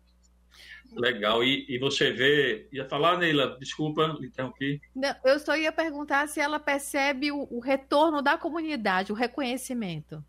[0.93, 1.43] Legal.
[1.43, 2.69] E, e você vê.
[2.73, 4.81] Ia falar, Neila, desculpa, interrompi.
[4.95, 10.25] Não, eu só ia perguntar se ela percebe o, o retorno da comunidade, o reconhecimento.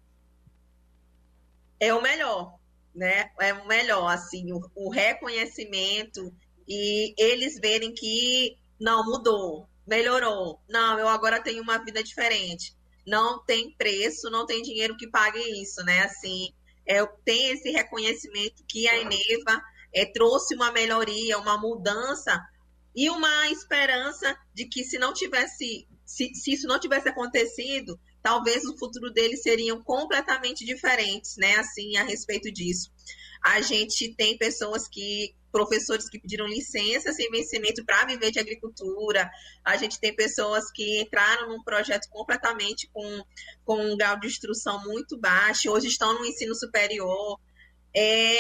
[1.79, 2.57] É o melhor,
[2.95, 3.29] né?
[3.39, 6.33] É o melhor, assim, o, o reconhecimento
[6.67, 10.59] e eles verem que não mudou, melhorou.
[10.67, 12.76] Não, eu agora tenho uma vida diferente
[13.07, 16.03] não tem preço, não tem dinheiro que pague isso, né?
[16.03, 16.53] Assim,
[16.85, 19.61] é, tem esse reconhecimento que a Eneva
[19.93, 22.37] é, trouxe uma melhoria, uma mudança
[22.93, 28.65] e uma esperança de que se não tivesse, se, se isso não tivesse acontecido, talvez
[28.65, 31.55] o futuro deles seriam completamente diferentes, né?
[31.55, 32.91] Assim, a respeito disso.
[33.41, 39.27] A gente tem pessoas que professores que pediram licença sem vencimento para viver de agricultura.
[39.65, 43.23] A gente tem pessoas que entraram num projeto completamente com,
[43.65, 47.39] com um grau de instrução muito baixo, hoje estão no ensino superior.
[47.95, 48.37] É,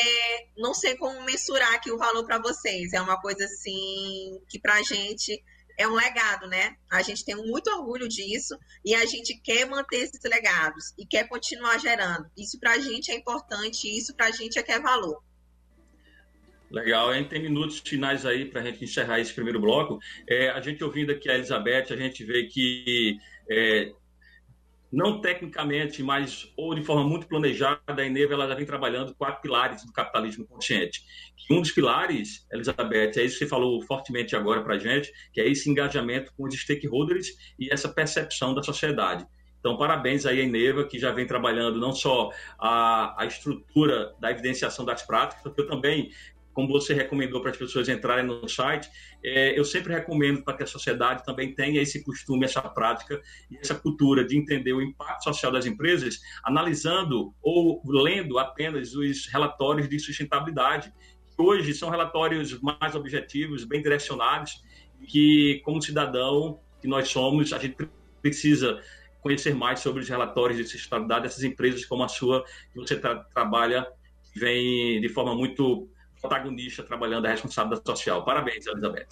[0.55, 2.93] não sei como mensurar aqui o valor para vocês.
[2.93, 5.43] É uma coisa assim que para a gente
[5.75, 6.75] é um legado, né?
[6.87, 11.27] A gente tem muito orgulho disso e a gente quer manter esses legados e quer
[11.27, 12.29] continuar gerando.
[12.37, 15.23] Isso para a gente é importante, isso para a gente é que é valor.
[16.69, 19.99] Legal, a tem minutos finais aí para a gente encerrar esse primeiro bloco.
[20.29, 23.15] É, a gente ouvindo aqui a Elizabeth, a gente vê que
[23.49, 23.93] é,
[24.91, 29.41] não tecnicamente, mas ou de forma muito planejada, a Eneva ela já vem trabalhando quatro
[29.41, 31.01] pilares do capitalismo consciente.
[31.49, 35.39] Um dos pilares, Elizabeth, é isso que você falou fortemente agora para a gente, que
[35.39, 37.27] é esse engajamento com os stakeholders
[37.57, 39.25] e essa percepção da sociedade.
[39.59, 44.31] Então, parabéns aí à Eneva, que já vem trabalhando não só a, a estrutura da
[44.31, 46.11] evidenciação das práticas, porque eu também
[46.57, 48.89] como você recomendou para as pessoas entrarem no site,
[49.23, 53.57] é, eu sempre recomendo para que a sociedade também tenha esse costume, essa prática e
[53.57, 59.87] essa cultura de entender o impacto social das empresas, analisando ou lendo apenas os relatórios
[59.87, 60.91] de sustentabilidade,
[61.29, 64.63] que hoje são relatórios mais objetivos, bem direcionados,
[65.07, 67.87] que, como cidadão que nós somos, a gente
[68.19, 68.81] precisa
[69.21, 72.43] conhecer mais sobre os relatórios de sustentabilidade dessas empresas como a sua,
[72.73, 73.85] que você tra trabalha,
[74.35, 75.87] vem de forma muito
[76.21, 78.23] protagonista trabalhando a responsabilidade social.
[78.23, 79.07] Parabéns, Elizabeth.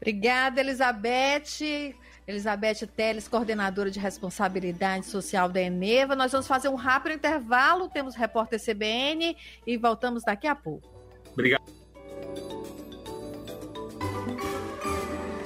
[0.00, 1.94] Obrigada, Elizabeth.
[2.26, 6.14] Elizabeth Teles, coordenadora de responsabilidade social da Eneva.
[6.14, 9.34] Nós vamos fazer um rápido intervalo, temos repórter CBN
[9.66, 10.86] e voltamos daqui a pouco.
[11.32, 11.62] Obrigado.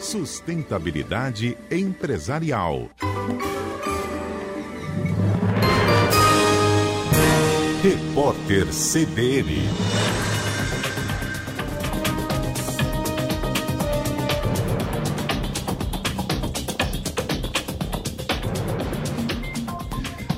[0.01, 2.91] Sustentabilidade empresarial.
[8.33, 9.53] Repórter CBN.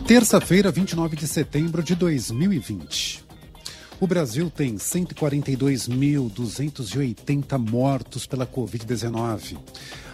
[0.07, 3.25] Terça-feira, 29 de setembro de 2020.
[4.01, 9.59] O Brasil tem 142.280 mortos pela Covid-19.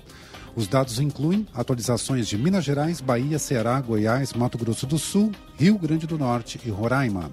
[0.54, 5.78] Os dados incluem atualizações de Minas Gerais, Bahia, Ceará, Goiás, Mato Grosso do Sul, Rio
[5.78, 7.30] Grande do Norte e Roraima.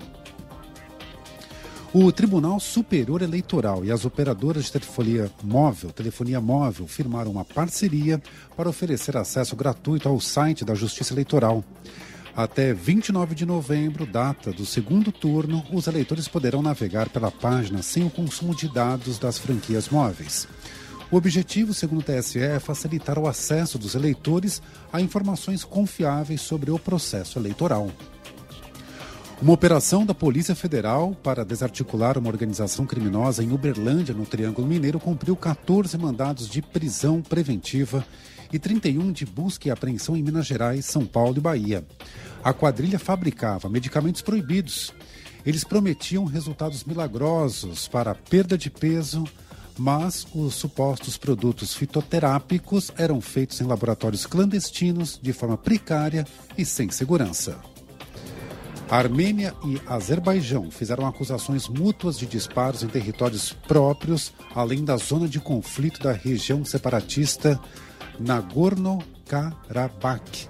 [1.96, 8.20] O Tribunal Superior Eleitoral e as operadoras de telefonia móvel, telefonia móvel firmaram uma parceria
[8.58, 11.64] para oferecer acesso gratuito ao site da Justiça Eleitoral.
[12.36, 18.04] Até 29 de novembro, data do segundo turno, os eleitores poderão navegar pela página sem
[18.04, 20.48] o consumo de dados das franquias móveis.
[21.12, 26.72] O objetivo, segundo o TSE, é facilitar o acesso dos eleitores a informações confiáveis sobre
[26.72, 27.92] o processo eleitoral.
[29.42, 35.00] Uma operação da Polícia Federal para desarticular uma organização criminosa em Uberlândia, no Triângulo Mineiro,
[35.00, 38.06] cumpriu 14 mandados de prisão preventiva
[38.54, 41.84] e 31 de busca e apreensão em Minas Gerais, São Paulo e Bahia.
[42.44, 44.94] A quadrilha fabricava medicamentos proibidos.
[45.46, 49.26] Eles prometiam resultados milagrosos para a perda de peso,
[49.78, 56.26] mas os supostos produtos fitoterápicos eram feitos em laboratórios clandestinos, de forma precária
[56.58, 57.73] e sem segurança.
[58.90, 65.40] Armênia e Azerbaijão fizeram acusações mútuas de disparos em territórios próprios, além da zona de
[65.40, 67.60] conflito da região separatista
[68.20, 70.50] Nagorno-Karabakh.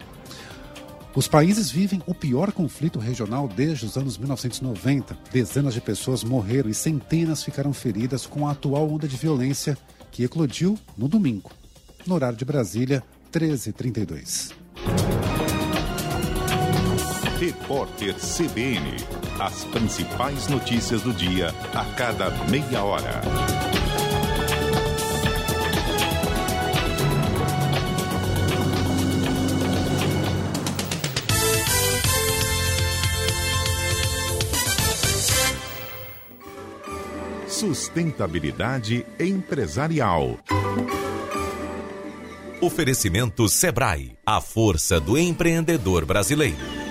[1.16, 5.16] Os países vivem o pior conflito regional desde os anos 1990.
[5.32, 9.78] Dezenas de pessoas morreram e centenas ficaram feridas com a atual onda de violência
[10.12, 11.52] que eclodiu no domingo,
[12.08, 14.54] no horário de Brasília, 13h32.
[17.44, 18.96] Repórter CBN.
[19.38, 23.22] As principais notícias do dia a cada meia hora.
[37.46, 40.40] Sustentabilidade empresarial.
[42.62, 46.84] Oferecimento Sebrae, a força do empreendedor brasileiro.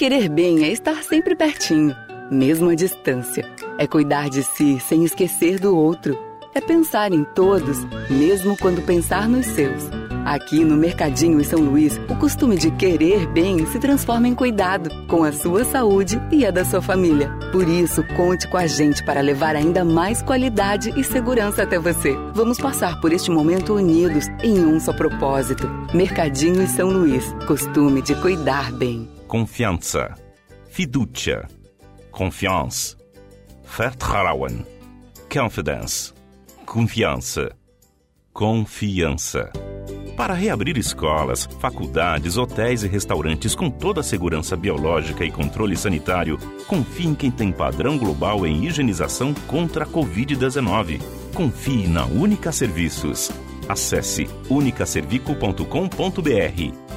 [0.00, 1.94] Querer bem é estar sempre pertinho,
[2.30, 3.44] mesmo à distância.
[3.76, 6.18] É cuidar de si sem esquecer do outro.
[6.54, 9.90] É pensar em todos, mesmo quando pensar nos seus.
[10.24, 14.88] Aqui no Mercadinho em São Luís, o costume de querer bem se transforma em cuidado
[15.06, 17.28] com a sua saúde e a da sua família.
[17.52, 22.16] Por isso, conte com a gente para levar ainda mais qualidade e segurança até você.
[22.32, 25.68] Vamos passar por este momento unidos em um só propósito.
[25.92, 29.19] Mercadinho em São Luís, costume de cuidar bem.
[29.30, 30.12] Confiança.
[30.70, 31.46] Fiducia.
[32.10, 32.96] Confiança.
[33.78, 34.66] Vertrauen.
[35.32, 36.12] Confidence.
[36.66, 37.56] Confiança.
[38.32, 39.52] Confiança.
[40.16, 46.36] Para reabrir escolas, faculdades, hotéis e restaurantes com toda a segurança biológica e controle sanitário,
[46.66, 51.00] confie em quem tem padrão global em higienização contra a Covid-19.
[51.34, 53.30] Confie na Única Serviços.
[53.68, 56.89] Acesse unicaservico.com.br.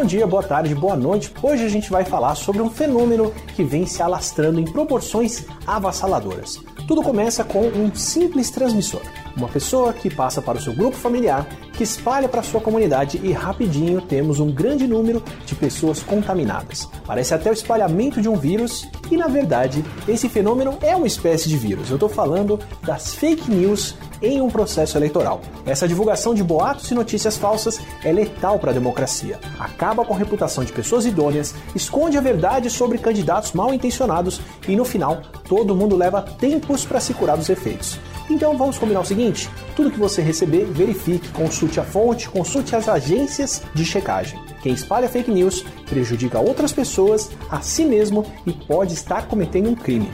[0.00, 1.30] Bom dia, boa tarde, boa noite.
[1.42, 6.58] Hoje a gente vai falar sobre um fenômeno que vem se alastrando em proporções avassaladoras.
[6.88, 9.02] Tudo começa com um simples transmissor.
[9.36, 13.20] Uma pessoa que passa para o seu grupo familiar, que espalha para a sua comunidade
[13.22, 16.88] e rapidinho temos um grande número de pessoas contaminadas.
[17.06, 21.48] Parece até o espalhamento de um vírus e, na verdade, esse fenômeno é uma espécie
[21.48, 21.90] de vírus.
[21.90, 25.40] Eu estou falando das fake news em um processo eleitoral.
[25.64, 29.38] Essa divulgação de boatos e notícias falsas é letal para a democracia.
[29.58, 34.76] Acaba com a reputação de pessoas idôneas, esconde a verdade sobre candidatos mal intencionados e
[34.76, 37.98] no final todo mundo leva tempos para se curar dos efeitos.
[38.30, 42.88] Então vamos combinar o seguinte: tudo que você receber, verifique, consulte a fonte, consulte as
[42.88, 44.40] agências de checagem.
[44.62, 49.74] Quem espalha fake news prejudica outras pessoas, a si mesmo e pode estar cometendo um
[49.74, 50.08] crime.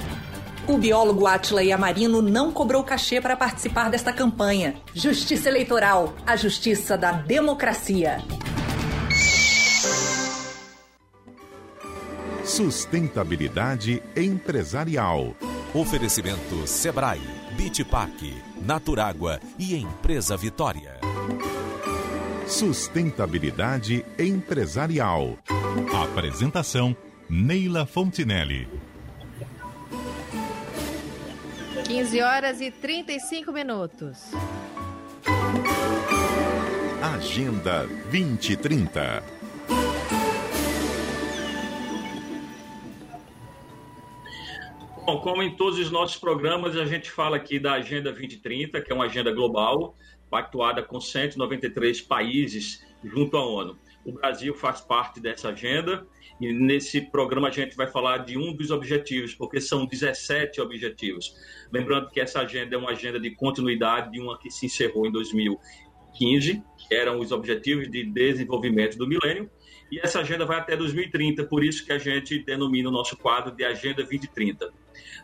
[0.67, 4.75] O biólogo Atila Yamarino não cobrou cachê para participar desta campanha.
[4.93, 8.19] Justiça Eleitoral, a justiça da democracia.
[12.45, 15.35] Sustentabilidade empresarial.
[15.75, 17.21] Oferecimento Sebrae,
[17.57, 18.21] Bitpark,
[18.63, 21.01] Naturágua e Empresa Vitória.
[22.47, 25.39] Sustentabilidade empresarial.
[26.05, 26.95] Apresentação:
[27.29, 28.69] Neila Fontinelli.
[31.87, 34.19] 15 horas e 35 minutos.
[37.03, 39.23] Agenda 2030.
[45.07, 48.91] Bom, como em todos os nossos programas, a gente fala aqui da Agenda 2030, que
[48.91, 49.95] é uma agenda global,
[50.29, 53.79] pactuada com 193 países junto à ONU.
[54.05, 56.05] O Brasil faz parte dessa agenda
[56.41, 61.37] e nesse programa a gente vai falar de um dos objetivos, porque são 17 objetivos.
[61.73, 65.13] Lembrando que essa agenda é uma agenda de continuidade de uma que se encerrou em
[65.13, 69.49] 2015, que eram os Objetivos de Desenvolvimento do Milênio,
[69.91, 73.55] e essa agenda vai até 2030, por isso que a gente denomina o nosso quadro
[73.55, 74.73] de Agenda 2030.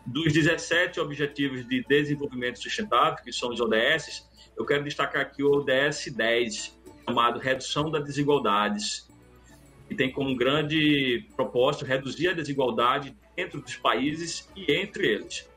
[0.05, 5.51] Dos 17 Objetivos de Desenvolvimento Sustentável, que são os ODS, eu quero destacar aqui o
[5.51, 9.09] ODS 10, chamado Redução das Desigualdades,
[9.89, 15.49] que tem como grande propósito reduzir a desigualdade dentro dos países e entre eles.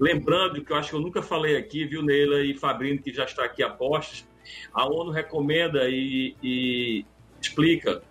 [0.00, 3.24] Lembrando que eu acho que eu nunca falei aqui, viu, Neila e Fabrino, que já
[3.24, 4.26] está aqui a postos,
[4.72, 7.04] a ONU recomenda e, e
[7.40, 8.02] explica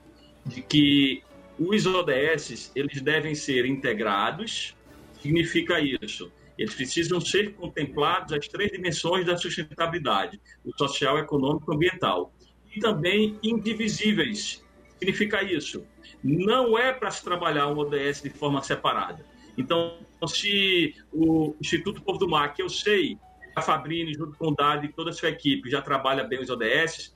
[0.45, 1.23] de que
[1.59, 4.75] os ODS eles devem ser integrados.
[5.21, 6.31] Significa isso?
[6.57, 12.33] Eles precisam ser contemplados as três dimensões da sustentabilidade: o social, econômico ambiental.
[12.75, 14.63] E também indivisíveis.
[14.99, 15.85] Significa isso?
[16.23, 19.25] Não é para se trabalhar um ODS de forma separada.
[19.57, 23.17] Então, se o Instituto Povo do Mar, que eu sei,
[23.55, 26.49] a Fabrini, junto com o Dado e toda a sua equipe, já trabalha bem os
[26.49, 27.15] ODS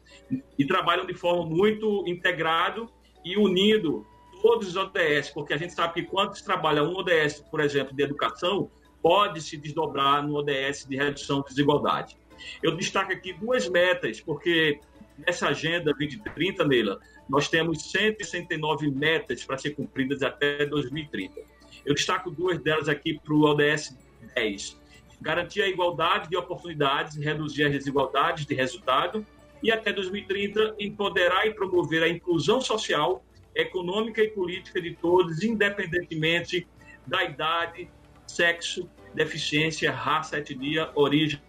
[0.57, 2.89] e trabalham de forma muito integrado
[3.29, 4.05] e unindo
[4.41, 7.95] todos os ODS, porque a gente sabe que quando se trabalha um ODS, por exemplo,
[7.95, 8.71] de educação,
[9.03, 12.17] pode se desdobrar no ODS de redução de desigualdade.
[12.63, 14.79] Eu destaco aqui duas metas, porque
[15.17, 21.41] nessa agenda 2030, Neila, nós temos 169 metas para ser cumpridas até 2030.
[21.85, 23.95] Eu destaco duas delas aqui para o ODS
[24.33, 24.79] 10.
[25.21, 29.23] Garantir a igualdade de oportunidades e reduzir as desigualdades de resultado
[29.61, 33.23] e até 2030 empoderar e promover a inclusão social,
[33.55, 36.67] econômica e política de todos, independentemente
[37.05, 37.89] da idade,
[38.27, 41.41] sexo, deficiência, raça, etnia, origem,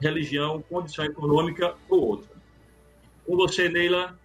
[0.00, 2.30] religião, condição econômica ou outra.
[3.26, 4.18] Com você, Neila.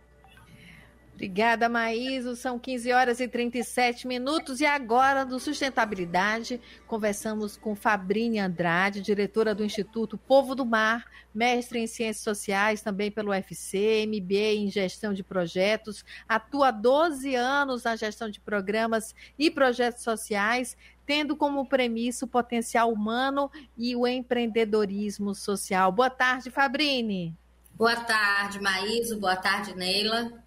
[1.15, 2.35] Obrigada, Maíso.
[2.35, 4.59] São 15 horas e 37 minutos.
[4.59, 11.79] E agora, do Sustentabilidade, conversamos com Fabrini Andrade, diretora do Instituto Povo do Mar, mestre
[11.79, 17.83] em Ciências Sociais, também pelo UFC, MBA em Gestão de Projetos, atua há 12 anos
[17.83, 20.75] na gestão de programas e projetos sociais,
[21.05, 25.93] tendo como premissa o potencial humano e o empreendedorismo social.
[25.93, 27.33] Boa tarde, Fabrini.
[27.73, 29.17] Boa tarde, Maíso.
[29.17, 30.44] Boa tarde, Neila.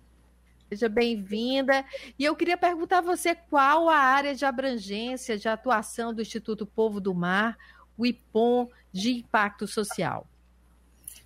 [0.69, 1.85] Seja bem-vinda.
[2.19, 6.67] E eu queria perguntar a você qual a área de abrangência de atuação do Instituto
[6.67, 7.57] Povo do Mar,
[7.97, 10.27] o IPOM, de impacto social.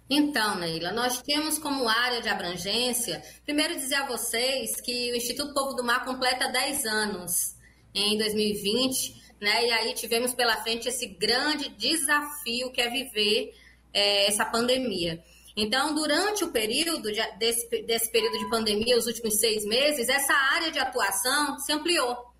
[0.09, 5.55] Então, Neila, nós temos como área de abrangência, primeiro dizer a vocês que o Instituto
[5.55, 7.57] Povo do Mar completa 10 anos
[7.95, 9.67] em 2020, né?
[9.67, 13.55] E aí tivemos pela frente esse grande desafio que é viver
[13.93, 15.23] é, essa pandemia.
[15.57, 20.33] Então, durante o período de, desse, desse período de pandemia, os últimos seis meses, essa
[20.33, 22.33] área de atuação se ampliou.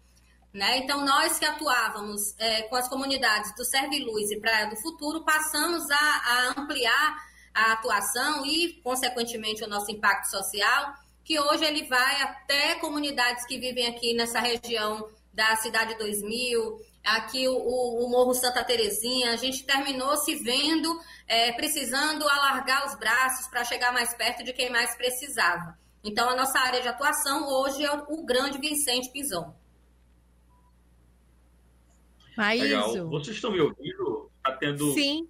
[0.53, 0.79] Né?
[0.79, 5.25] Então, nós que atuávamos é, com as comunidades do Serve Luz e Praia do Futuro,
[5.25, 7.17] passamos a, a, ampliar
[7.55, 10.95] a atuação e, consequentemente, o nosso impacto social,
[11.25, 17.49] que hoje ele vai até comunidades que vivem aqui nessa região da Cidade 2000, aqui
[17.49, 23.49] o, o, Morro Santa Terezinha, a gente terminou se vendo é, precisando alargar os braços
[23.49, 25.77] para chegar mais perto de quem mais precisava.
[26.05, 29.55] Então, a nossa área de atuação hoje é o, Grande Vicente Pison.
[32.37, 33.09] Legal.
[33.09, 34.31] Vocês estão me ouvindo?
[34.39, 34.93] Está tendo.
[34.95, 35.29] Sim.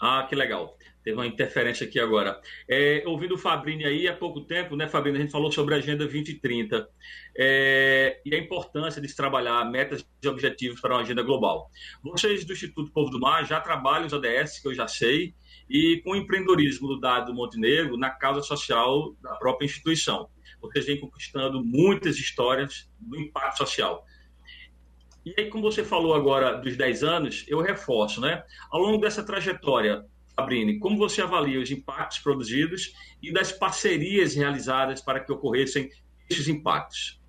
[0.00, 0.76] Ah, que legal.
[1.02, 2.40] Teve uma interferência aqui agora.
[2.68, 5.18] É, ouvindo o Fabrini aí há pouco tempo, né, Fabrini?
[5.18, 6.88] A gente falou sobre a Agenda 2030
[7.36, 11.70] é, e a importância de se trabalhar metas e objetivos para uma agenda global.
[12.02, 15.34] Vocês do Instituto Povo do Mar já trabalham os ODS, que eu já sei,
[15.68, 20.28] e com o empreendedorismo do Dado Montenegro na causa social da própria instituição.
[20.60, 24.04] Vocês vêm conquistando muitas histórias do impacto social.
[25.24, 28.42] E aí, como você falou agora dos 10 anos, eu reforço, né?
[28.70, 30.04] Ao longo dessa trajetória,
[30.40, 35.90] Fabrini, como você avalia os impactos produzidos e das parcerias realizadas para que ocorressem
[36.28, 37.20] esses impactos?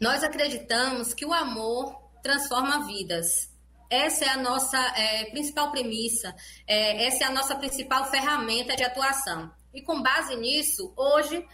[0.00, 3.52] Nós acreditamos que o amor transforma vidas.
[3.90, 6.34] Essa é a nossa é, principal premissa,
[6.66, 9.50] é, essa é a nossa principal ferramenta de atuação.
[9.74, 11.44] E com base nisso, hoje,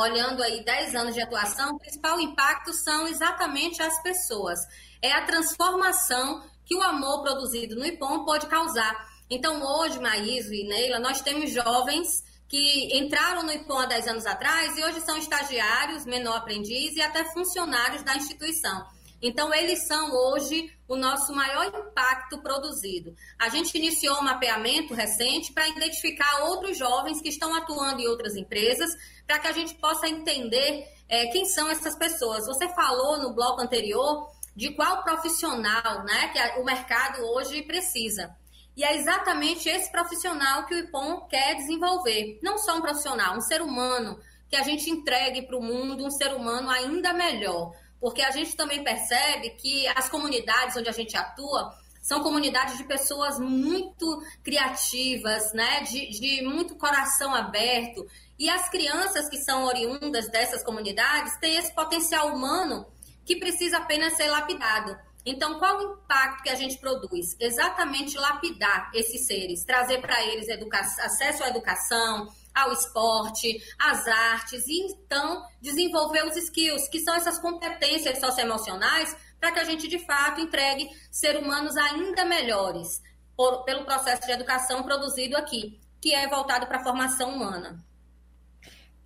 [0.00, 4.60] olhando aí 10 anos de atuação, o principal impacto são exatamente as pessoas.
[5.02, 9.09] É a transformação que o amor produzido no IPOM pode causar.
[9.30, 14.26] Então, hoje, Maíso e Neila, nós temos jovens que entraram no IPOM há 10 anos
[14.26, 18.84] atrás e hoje são estagiários, menor aprendiz e até funcionários da instituição.
[19.22, 23.14] Então, eles são hoje o nosso maior impacto produzido.
[23.38, 28.34] A gente iniciou um mapeamento recente para identificar outros jovens que estão atuando em outras
[28.34, 28.90] empresas,
[29.28, 32.46] para que a gente possa entender é, quem são essas pessoas.
[32.46, 38.34] Você falou no bloco anterior de qual profissional né, que o mercado hoje precisa.
[38.80, 42.38] E é exatamente esse profissional que o IPOM quer desenvolver.
[42.42, 44.18] Não só um profissional, um ser humano
[44.48, 47.74] que a gente entregue para o mundo um ser humano ainda melhor.
[48.00, 51.70] Porque a gente também percebe que as comunidades onde a gente atua
[52.00, 55.82] são comunidades de pessoas muito criativas, né?
[55.82, 58.06] de, de muito coração aberto.
[58.38, 62.86] E as crianças que são oriundas dessas comunidades têm esse potencial humano
[63.26, 64.96] que precisa apenas ser lapidado.
[65.30, 67.36] Então, qual o impacto que a gente produz?
[67.38, 70.48] Exatamente lapidar esses seres, trazer para eles
[70.98, 77.38] acesso à educação, ao esporte, às artes, e então desenvolver os skills, que são essas
[77.38, 83.00] competências socioemocionais, para que a gente de fato entregue seres humanos ainda melhores
[83.36, 87.84] por, pelo processo de educação produzido aqui, que é voltado para a formação humana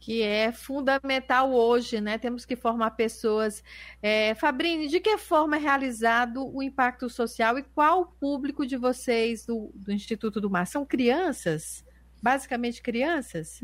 [0.04, 2.18] que é fundamental hoje, né?
[2.18, 3.64] Temos que formar pessoas.
[4.02, 8.76] É, Fabrini, de que forma é realizado o impacto social e qual o público de
[8.76, 10.66] vocês do, do Instituto do Mar?
[10.66, 11.82] São crianças?
[12.22, 13.62] Basicamente crianças?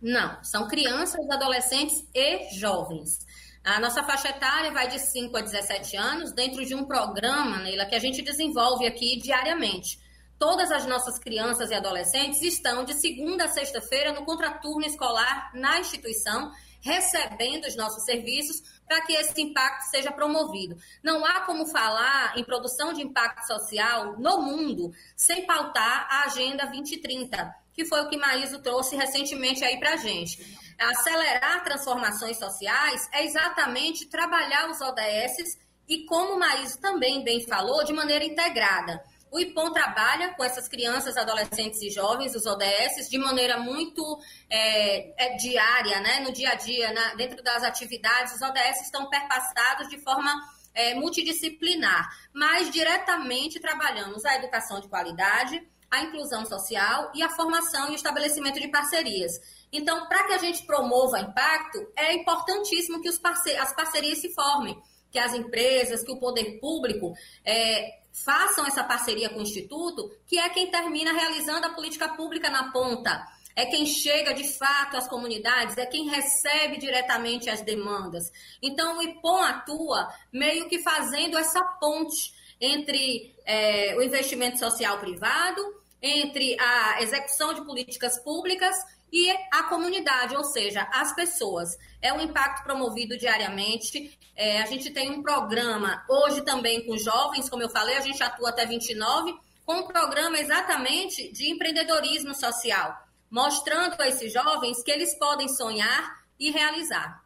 [0.00, 3.18] Não, são crianças, adolescentes e jovens.
[3.62, 7.84] A nossa faixa etária vai de 5 a 17 anos, dentro de um programa, Neila,
[7.84, 10.01] que a gente desenvolve aqui diariamente
[10.42, 15.78] Todas as nossas crianças e adolescentes estão de segunda a sexta-feira no contraturno escolar na
[15.78, 20.76] instituição, recebendo os nossos serviços para que esse impacto seja promovido.
[21.00, 26.66] Não há como falar em produção de impacto social no mundo sem pautar a Agenda
[26.66, 30.58] 2030, que foi o que Maíso trouxe recentemente aí para a gente.
[30.76, 35.56] Acelerar transformações sociais é exatamente trabalhar os ODS
[35.88, 39.00] e, como o Maíso também bem falou, de maneira integrada.
[39.32, 44.20] O IPOM trabalha com essas crianças, adolescentes e jovens, os ODS, de maneira muito
[44.50, 46.20] é, é, diária, né?
[46.20, 48.34] no dia a dia, na, dentro das atividades.
[48.34, 50.30] Os ODS estão perpassados de forma
[50.74, 57.90] é, multidisciplinar, mas diretamente trabalhamos a educação de qualidade, a inclusão social e a formação
[57.90, 59.32] e estabelecimento de parcerias.
[59.72, 64.34] Então, para que a gente promova impacto, é importantíssimo que os parce as parcerias se
[64.34, 64.78] formem
[65.12, 70.38] que as empresas, que o poder público é, façam essa parceria com o Instituto, que
[70.38, 73.24] é quem termina realizando a política pública na ponta.
[73.54, 78.32] É quem chega de fato às comunidades, é quem recebe diretamente as demandas.
[78.62, 85.62] Então, o IPOM atua meio que fazendo essa ponte entre é, o investimento social privado,
[86.00, 88.74] entre a execução de políticas públicas
[89.12, 91.76] e a comunidade, ou seja, as pessoas.
[92.00, 94.18] É um impacto promovido diariamente.
[94.34, 98.22] É, a gente tem um programa hoje também com jovens, como eu falei, a gente
[98.22, 99.34] atua até 29,
[99.66, 102.96] com um programa exatamente de empreendedorismo social,
[103.30, 107.22] mostrando a esses jovens que eles podem sonhar e realizar.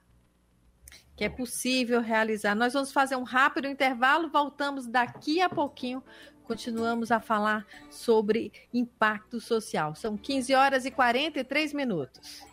[1.16, 2.55] Que é possível realizar.
[2.55, 6.03] Nós vamos fazer um rápido intervalo, voltamos daqui a pouquinho
[6.47, 9.94] continuamos a falar sobre impacto social.
[9.94, 12.44] São 15 horas e 43 minutos.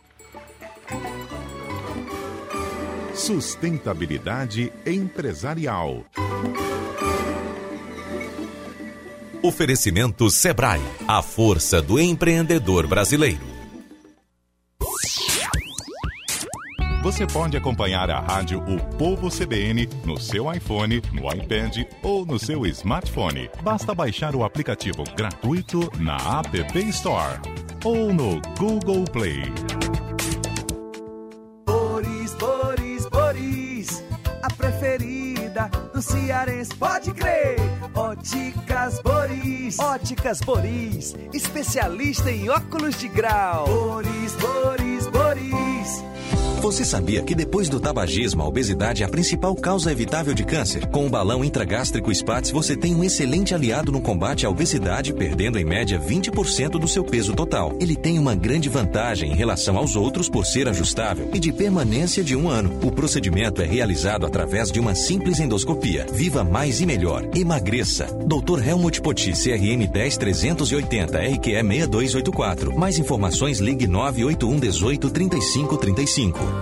[3.14, 6.04] Sustentabilidade empresarial.
[9.40, 13.53] Oferecimento Sebrae, a força do empreendedor brasileiro.
[17.04, 22.38] Você pode acompanhar a rádio O Povo CBN no seu iPhone, no iPad ou no
[22.38, 23.50] seu smartphone.
[23.62, 27.38] Basta baixar o aplicativo gratuito na App Store
[27.84, 29.42] ou no Google Play.
[31.66, 34.04] Boris, Boris, Boris,
[34.42, 37.56] a preferida do Cearense, pode crer.
[37.94, 43.66] Óticas Boris, Óticas Boris, especialista em óculos de grau.
[43.66, 45.63] Boris, Boris, Boris.
[46.64, 50.86] Você sabia que depois do tabagismo, a obesidade é a principal causa evitável de câncer?
[50.86, 55.58] Com o balão intragástrico SPATS, você tem um excelente aliado no combate à obesidade, perdendo
[55.58, 57.76] em média 20% do seu peso total.
[57.78, 62.24] Ele tem uma grande vantagem em relação aos outros por ser ajustável e de permanência
[62.24, 62.78] de um ano.
[62.82, 66.06] O procedimento é realizado através de uma simples endoscopia.
[66.14, 67.28] Viva mais e melhor.
[67.36, 68.06] Emagreça.
[68.26, 68.66] Dr.
[68.66, 72.74] Helmut Poti, CRM 10380, RQE 6284.
[72.74, 76.53] Mais informações ligue 981 18 35 35.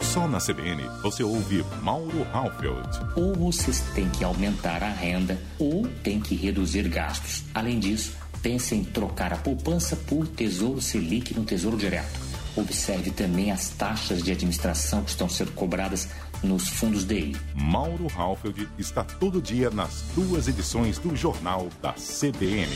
[0.00, 2.88] Só na CBN você ouve Mauro Halfeld.
[3.16, 7.42] Ou vocês têm que aumentar a renda ou têm que reduzir gastos.
[7.52, 12.20] Além disso, pense em trocar a poupança por Tesouro Selic no Tesouro Direto.
[12.56, 16.08] Observe também as taxas de administração que estão sendo cobradas
[16.42, 17.34] nos fundos DI.
[17.54, 22.68] Mauro Halfeld está todo dia nas duas edições do Jornal da CBN.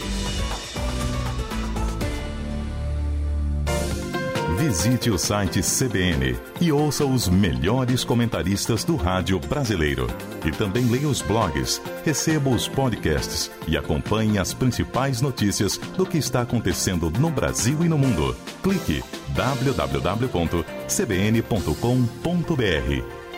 [4.59, 10.09] Visite o site CBN e ouça os melhores comentaristas do rádio brasileiro.
[10.45, 16.19] E também leia os blogs, receba os podcasts e acompanhe as principais notícias do que
[16.19, 18.35] está acontecendo no Brasil e no mundo.
[18.61, 20.65] Clique www.cbn.com.br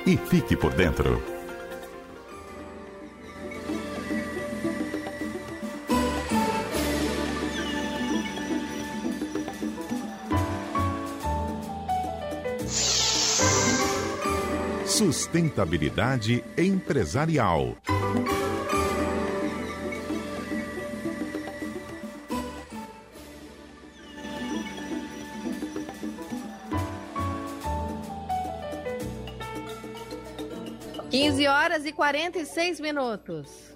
[0.07, 1.30] e fique por dentro.
[15.01, 17.75] Sustentabilidade empresarial.
[31.11, 33.70] Quinze horas e quarenta e seis minutos.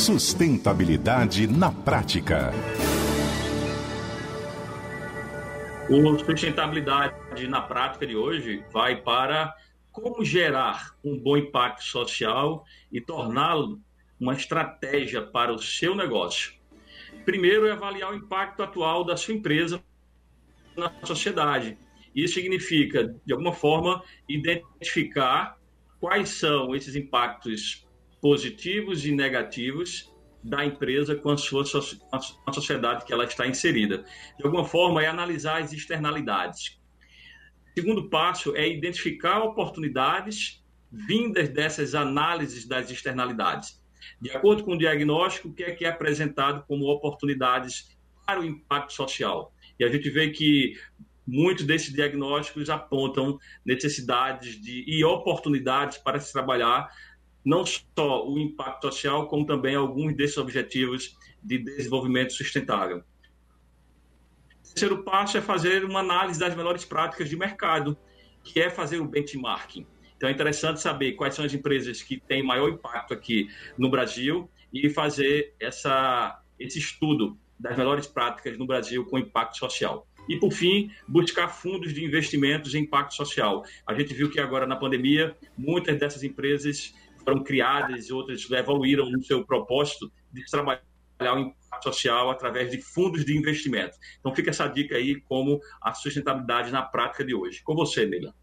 [0.00, 2.52] Sustentabilidade na prática.
[5.90, 9.54] O sustentabilidade na prática de hoje vai para
[9.92, 13.78] como gerar um bom impacto social e torná-lo
[14.18, 16.54] uma estratégia para o seu negócio.
[17.26, 19.84] Primeiro é avaliar o impacto atual da sua empresa
[20.74, 21.76] na sociedade.
[22.14, 25.58] Isso significa, de alguma forma, identificar
[26.00, 27.86] quais são esses impactos
[28.20, 30.10] positivos e negativos
[30.42, 34.04] da empresa com a sua com a sociedade que ela está inserida.
[34.38, 36.80] De alguma forma, é analisar as externalidades.
[37.70, 43.80] O segundo passo é identificar oportunidades vindas dessas análises das externalidades.
[44.20, 47.96] De acordo com o diagnóstico, o que é que é apresentado como oportunidades
[48.26, 49.52] para o impacto social?
[49.78, 50.74] E a gente vê que
[51.26, 56.90] muitos desses diagnósticos apontam necessidades de, e oportunidades para se trabalhar
[57.44, 62.98] não só o impacto social, como também alguns desses objetivos de desenvolvimento sustentável.
[62.98, 67.96] O terceiro passo é fazer uma análise das melhores práticas de mercado,
[68.44, 69.86] que é fazer o benchmarking.
[70.16, 74.50] Então é interessante saber quais são as empresas que têm maior impacto aqui no Brasil
[74.72, 80.06] e fazer essa, esse estudo das melhores práticas no Brasil com impacto social.
[80.28, 83.64] E, por fim, buscar fundos de investimentos em impacto social.
[83.86, 86.94] A gente viu que agora, na pandemia, muitas dessas empresas
[87.24, 90.82] foram criadas e outras evoluíram no seu propósito de trabalhar
[91.20, 93.96] o impacto social através de fundos de investimento.
[94.18, 97.62] Então, fica essa dica aí como a sustentabilidade na prática de hoje.
[97.62, 98.34] Com você, Neila.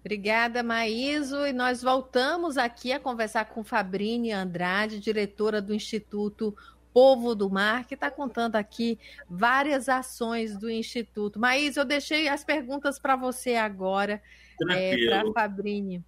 [0.00, 1.44] Obrigada, Maíso.
[1.44, 6.56] E nós voltamos aqui a conversar com Fabrini Andrade, diretora do Instituto
[6.92, 8.98] Povo do Mar, que está contando aqui
[9.28, 11.40] várias ações do Instituto.
[11.40, 14.22] Maíso, eu deixei as perguntas para você agora,
[14.70, 16.04] é, para Fabrini.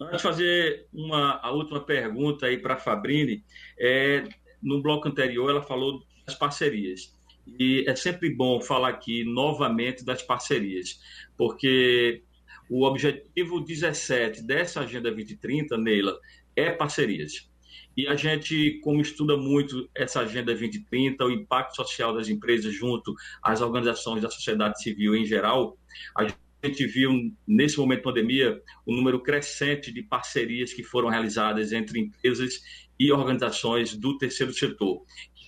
[0.00, 3.44] Antes de fazer uma, a última pergunta aí para a Fabrini,
[3.78, 4.24] é,
[4.62, 7.14] no bloco anterior ela falou das parcerias.
[7.58, 11.00] E é sempre bom falar aqui novamente das parcerias,
[11.36, 12.22] porque
[12.68, 16.18] o objetivo 17 dessa Agenda 2030, Neila,
[16.56, 17.50] é parcerias.
[17.96, 23.14] E a gente, como estuda muito essa Agenda 2030, o impacto social das empresas junto
[23.42, 25.78] às organizações da sociedade civil em geral,
[26.16, 31.72] a gente viu, nesse momento de pandemia, um número crescente de parcerias que foram realizadas
[31.72, 32.62] entre empresas
[32.98, 35.02] e organizações do terceiro setor.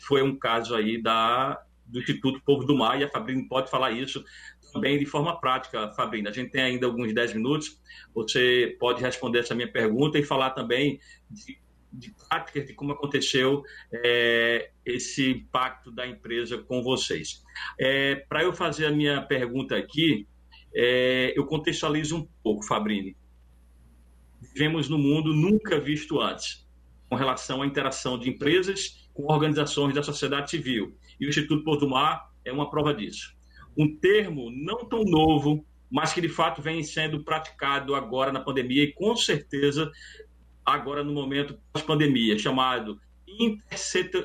[0.06, 3.92] Foi um caso aí da, do Instituto Povo do Mar, e a Fabrício pode falar
[3.92, 4.24] isso
[4.72, 6.28] também de forma prática, Fabrício.
[6.28, 7.80] A gente tem ainda alguns 10 minutos,
[8.14, 11.00] você pode responder essa minha pergunta e falar também
[11.30, 11.58] de,
[11.92, 17.42] de práticas de como aconteceu é, esse impacto da empresa com vocês.
[17.78, 20.26] É, Para eu fazer a minha pergunta aqui,
[20.76, 23.16] é, eu contextualizo um pouco, Fabrini.
[24.40, 26.68] Vivemos no mundo nunca visto antes,
[27.08, 30.94] com relação à interação de empresas com organizações da sociedade civil.
[31.18, 33.36] E o Instituto Porto Mar é uma prova disso
[33.76, 38.82] um termo não tão novo, mas que de fato vem sendo praticado agora na pandemia
[38.84, 39.92] e com certeza
[40.64, 42.98] agora no momento pós-pandemia, chamado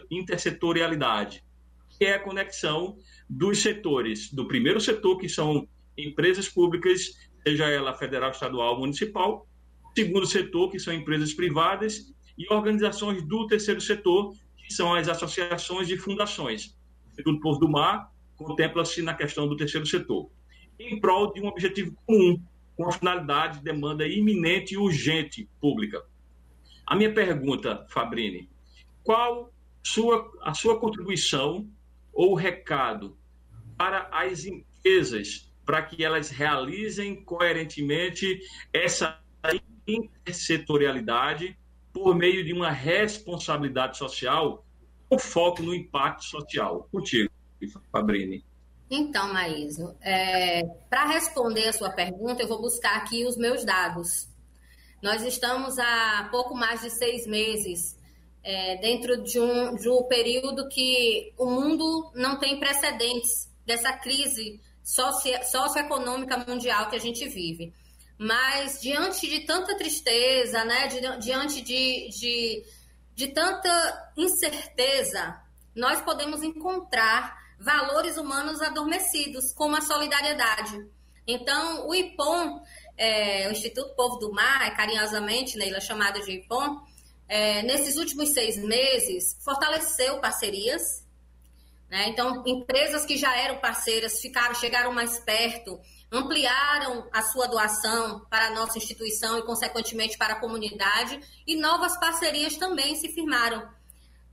[0.10, 1.44] intersetorialidade,
[1.90, 2.98] que é a conexão
[3.30, 5.68] dos setores, do primeiro setor, que são
[5.98, 7.12] empresas públicas,
[7.44, 9.48] seja ela federal, estadual, municipal,
[9.96, 15.90] segundo setor, que são empresas privadas, e organizações do terceiro setor, que são as associações
[15.90, 16.78] e fundações.
[17.06, 20.30] O Instituto do Mar contempla-se na questão do terceiro setor,
[20.80, 22.42] em prol de um objetivo comum,
[22.76, 26.04] com a finalidade de demanda iminente e urgente pública.
[26.88, 28.50] A minha pergunta, Fabrini,
[29.04, 31.70] qual sua, a sua contribuição
[32.14, 33.18] ou recado
[33.78, 38.42] para as empresas para que elas realizem coerentemente
[38.74, 39.18] essa
[39.88, 41.58] intersetorialidade
[41.94, 44.66] por meio de uma responsabilidade social
[45.08, 46.90] com foco no impacto social?
[46.92, 47.32] Contigo.
[47.90, 48.44] Fabrini?
[48.90, 54.28] Então, Maíso, é, para responder a sua pergunta, eu vou buscar aqui os meus dados.
[55.02, 57.98] Nós estamos há pouco mais de seis meses
[58.44, 64.60] é, dentro de um, de um período que o mundo não tem precedentes dessa crise
[64.84, 67.74] socioeconômica mundial que a gente vive.
[68.18, 70.88] Mas diante de tanta tristeza, né,
[71.20, 72.64] diante de, de,
[73.16, 75.42] de tanta incerteza,
[75.76, 80.88] nós podemos encontrar valores humanos adormecidos, como a solidariedade.
[81.26, 82.62] Então, o IPOM,
[82.98, 86.82] é, o Instituto Povo do Mar, é carinhosamente, Neila, chamado de IPOM,
[87.28, 91.01] é, nesses últimos seis meses, fortaleceu parcerias.
[91.92, 92.08] Né?
[92.08, 95.78] Então, empresas que já eram parceiras ficaram, chegaram mais perto,
[96.10, 102.00] ampliaram a sua doação para a nossa instituição e, consequentemente, para a comunidade, e novas
[102.00, 103.70] parcerias também se firmaram.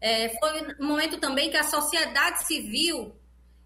[0.00, 3.12] É, foi um momento também que a sociedade civil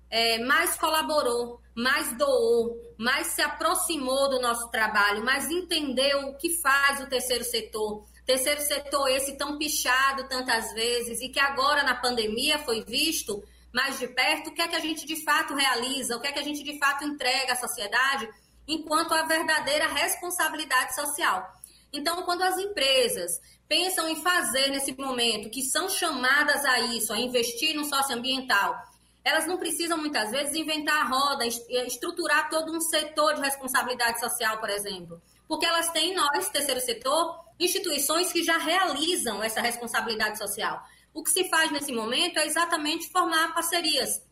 [0.09, 6.62] é, mais colaborou, mais doou, mais se aproximou do nosso trabalho, mais entendeu o que
[6.62, 8.07] faz o terceiro setor.
[8.24, 13.98] Terceiro setor esse tão pichado tantas vezes e que agora na pandemia foi visto mais
[13.98, 16.38] de perto o que é que a gente de fato realiza, o que é que
[16.38, 18.28] a gente de fato entrega à sociedade
[18.66, 21.50] enquanto a verdadeira responsabilidade social.
[21.92, 27.18] Então, quando as empresas pensam em fazer nesse momento, que são chamadas a isso, a
[27.18, 28.76] investir no socioambiental,
[29.24, 34.58] elas não precisam muitas vezes inventar a roda, estruturar todo um setor de responsabilidade social,
[34.58, 40.82] por exemplo, porque elas têm nós, terceiro setor, instituições que já realizam essa responsabilidade social.
[41.14, 44.22] O que se faz nesse momento é exatamente formar parcerias,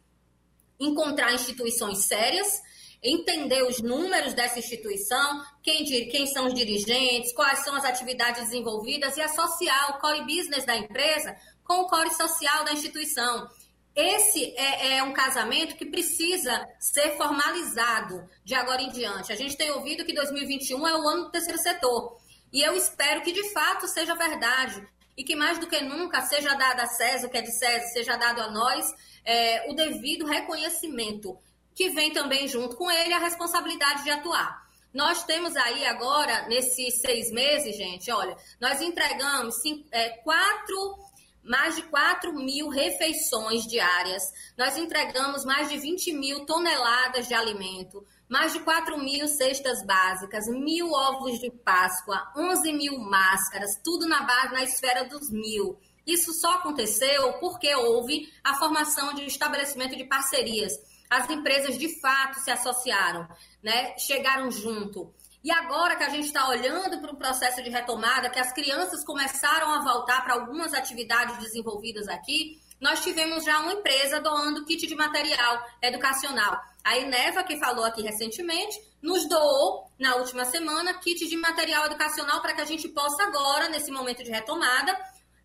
[0.79, 2.63] encontrar instituições sérias,
[3.03, 9.17] entender os números dessa instituição, quem, quem são os dirigentes, quais são as atividades desenvolvidas
[9.17, 13.49] e associar o core business da empresa com o core social da instituição.
[13.95, 19.33] Esse é, é, um casamento que precisa ser formalizado de agora em diante.
[19.33, 22.19] A gente tem ouvido que 2021 é o ano do terceiro setor.
[22.53, 24.87] E eu espero que de fato seja verdade.
[25.21, 27.87] E que mais do que nunca seja dado a César, o que é de César,
[27.89, 28.91] seja dado a nós
[29.23, 31.39] é, o devido reconhecimento,
[31.75, 34.67] que vem também junto com ele a responsabilidade de atuar.
[34.95, 40.97] Nós temos aí agora, nesses seis meses, gente, olha, nós entregamos cinco, é, quatro,
[41.43, 44.23] mais de 4 mil refeições diárias,
[44.57, 50.47] nós entregamos mais de 20 mil toneladas de alimento, mais de 4 mil cestas básicas,
[50.47, 55.77] mil ovos de Páscoa, 11 mil máscaras, tudo na base, na esfera dos mil.
[56.07, 60.73] Isso só aconteceu porque houve a formação de estabelecimento de parcerias.
[61.11, 63.29] As empresas de fato se associaram,
[63.61, 63.99] né?
[63.99, 65.13] chegaram junto.
[65.43, 69.05] E agora que a gente está olhando para o processo de retomada, que as crianças
[69.05, 74.87] começaram a voltar para algumas atividades desenvolvidas aqui, nós tivemos já uma empresa doando kit
[74.87, 76.61] de material educacional.
[76.85, 82.41] A Ineva, que falou aqui recentemente, nos doou, na última semana, kit de material educacional
[82.41, 84.97] para que a gente possa agora, nesse momento de retomada,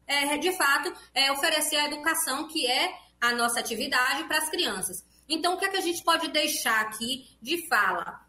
[0.08, 5.04] é, de fato, é, oferecer a educação que é a nossa atividade para as crianças.
[5.28, 8.25] Então, o que é que a gente pode deixar aqui de fala?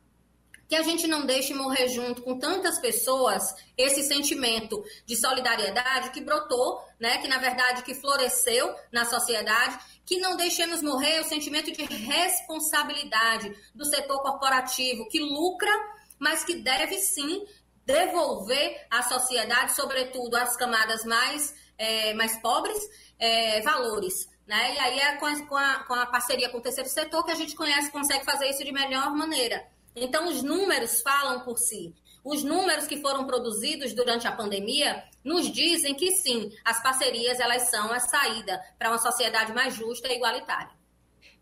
[0.68, 6.20] Que a gente não deixe morrer junto com tantas pessoas esse sentimento de solidariedade que
[6.20, 11.70] brotou, né, que na verdade que floresceu na sociedade, que não deixemos morrer o sentimento
[11.70, 15.70] de responsabilidade do setor corporativo que lucra,
[16.18, 17.44] mas que deve sim
[17.84, 22.78] devolver à sociedade, sobretudo às camadas mais, é, mais pobres,
[23.18, 24.28] é, valores.
[24.46, 24.74] Né?
[24.74, 27.54] E aí é com a, com, a, parceria com o terceiro setor que a gente
[27.54, 29.64] conhece, consegue fazer isso de melhor maneira.
[29.97, 31.94] Então, os números falam por si.
[32.22, 37.70] Os números que foram produzidos durante a pandemia nos dizem que sim, as parcerias elas
[37.70, 40.76] são a saída para uma sociedade mais justa e igualitária.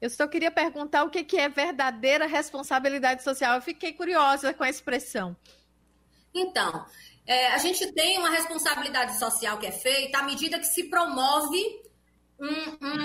[0.00, 3.56] Eu só queria perguntar o que é verdadeira responsabilidade social.
[3.56, 5.36] Eu fiquei curiosa com a expressão.
[6.34, 6.84] Então,
[7.26, 11.82] é, a gente tem uma responsabilidade social que é feita à medida que se promove
[12.38, 13.03] um, um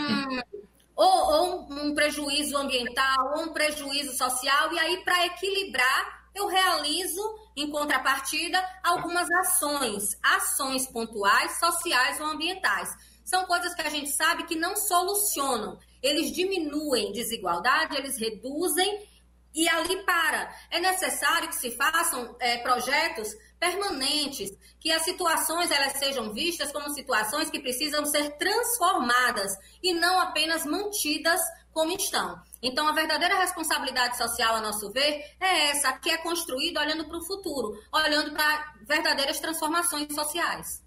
[1.82, 7.21] um prejuízo ambiental, um prejuízo social, e aí, para equilibrar, eu realizo,
[7.55, 12.89] em contrapartida, algumas ações, ações pontuais, sociais ou ambientais.
[13.25, 15.77] São coisas que a gente sabe que não solucionam.
[16.01, 19.07] Eles diminuem desigualdade, eles reduzem
[19.53, 20.53] e ali para.
[20.69, 26.93] É necessário que se façam é, projetos permanentes, que as situações elas sejam vistas como
[26.93, 29.51] situações que precisam ser transformadas
[29.84, 31.41] e não apenas mantidas
[31.72, 32.38] como estão.
[32.61, 37.17] Então, a verdadeira responsabilidade social, a nosso ver, é essa, que é construída olhando para
[37.17, 40.84] o futuro, olhando para verdadeiras transformações sociais.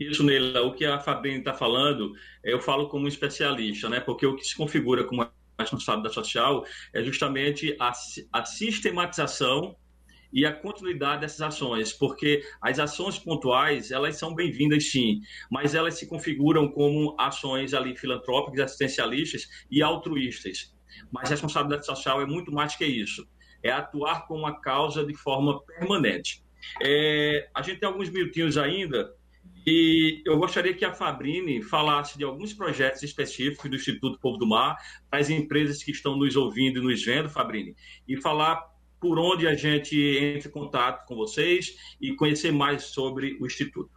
[0.00, 2.12] Isso, Neila, o que a Fabrício está falando,
[2.42, 4.00] eu falo como especialista, né?
[4.00, 7.92] Porque o que se configura como responsabilidade social é justamente a,
[8.32, 9.76] a sistematização
[10.32, 15.20] e a continuidade dessas ações, porque as ações pontuais, elas são bem-vindas sim,
[15.50, 20.74] mas elas se configuram como ações ali filantrópicas, assistencialistas e altruístas.
[21.10, 23.28] Mas responsabilidade social é muito mais que isso,
[23.62, 26.42] é atuar com uma causa de forma permanente.
[26.80, 29.12] É, a gente tem alguns minutinhos ainda,
[29.66, 34.46] e eu gostaria que a Fabrini falasse de alguns projetos específicos do Instituto Povo do
[34.46, 34.76] Mar,
[35.08, 37.76] para as empresas que estão nos ouvindo e nos vendo, Fabrini,
[38.08, 38.71] e falar
[39.02, 43.90] por onde a gente entra em contato com vocês e conhecer mais sobre o Instituto.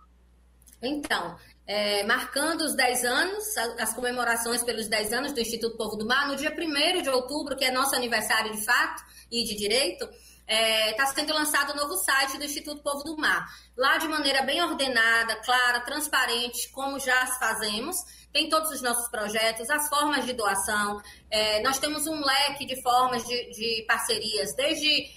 [0.82, 1.38] Então,
[1.68, 6.28] é, marcando os 10 anos, as comemorações pelos 10 anos do Instituto Povo do Mar,
[6.28, 10.48] no dia 1 de outubro, que é nosso aniversário de fato e de direito, está
[10.48, 13.48] é, tá sendo lançado o novo site do Instituto Povo do Mar.
[13.78, 17.98] Lá, de maneira bem ordenada, clara, transparente, como já fazemos,
[18.36, 21.02] tem todos os nossos projetos, as formas de doação.
[21.32, 25.10] É, nós temos um leque de formas de, de parcerias, desde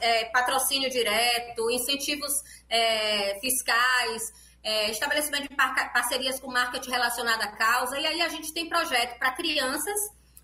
[0.00, 2.32] é, patrocínio direto, incentivos
[2.70, 4.32] é, fiscais,
[4.62, 7.98] é, estabelecimento de parcerias com marketing relacionado à causa.
[7.98, 9.98] E aí a gente tem projeto para crianças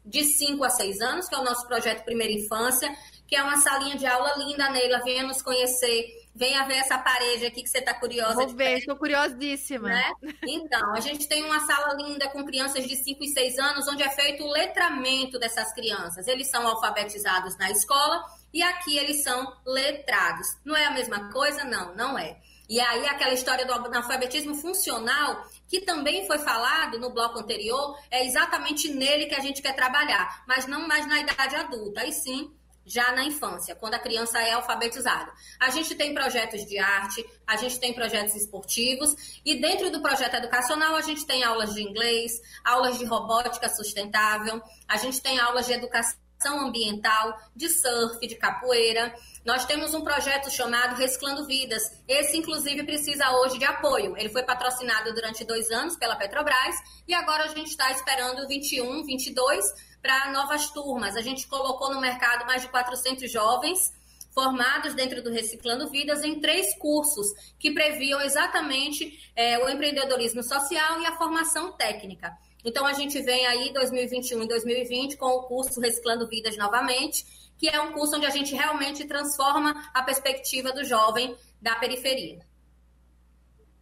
[0.05, 2.93] de 5 a 6 anos, que é o nosso projeto Primeira Infância,
[3.29, 5.01] que é uma salinha de aula linda, Neila.
[5.05, 6.20] Venha nos conhecer.
[6.35, 8.35] Venha ver essa parede aqui que você está curiosa.
[8.35, 9.89] Vou ver, estou curiosíssima.
[9.89, 10.13] Né?
[10.47, 14.03] Então, a gente tem uma sala linda com crianças de 5 e 6 anos, onde
[14.03, 16.29] é feito o letramento dessas crianças.
[16.29, 20.47] Eles são alfabetizados na escola e aqui eles são letrados.
[20.65, 21.65] Não é a mesma coisa?
[21.65, 22.39] Não, não é.
[22.69, 28.25] E aí, aquela história do analfabetismo funcional, que também foi falado no bloco anterior, é
[28.25, 32.55] exatamente nele que a gente quer trabalhar, mas não mais na idade adulta, e sim
[32.91, 35.33] já na infância, quando a criança é alfabetizada.
[35.61, 40.35] A gente tem projetos de arte, a gente tem projetos esportivos e dentro do projeto
[40.35, 42.33] educacional a gente tem aulas de inglês,
[42.65, 49.15] aulas de robótica sustentável, a gente tem aulas de educação ambiental, de surf, de capoeira.
[49.45, 51.83] Nós temos um projeto chamado Reciclando Vidas.
[52.09, 54.17] Esse, inclusive, precisa hoje de apoio.
[54.17, 56.75] Ele foi patrocinado durante dois anos pela Petrobras
[57.07, 61.17] e agora a gente está esperando 21, 22 para novas turmas.
[61.17, 63.93] A gente colocou no mercado mais de 400 jovens
[64.33, 67.27] formados dentro do Reciclando Vidas em três cursos
[67.59, 72.33] que previam exatamente é, o empreendedorismo social e a formação técnica.
[72.65, 77.25] Então, a gente vem aí 2021 e 2020 com o curso Reciclando Vidas novamente,
[77.59, 82.39] que é um curso onde a gente realmente transforma a perspectiva do jovem da periferia.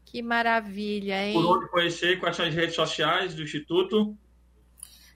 [0.05, 1.35] Que maravilha, hein?
[1.35, 4.16] Por onde conhecer, quais são as redes sociais do Instituto?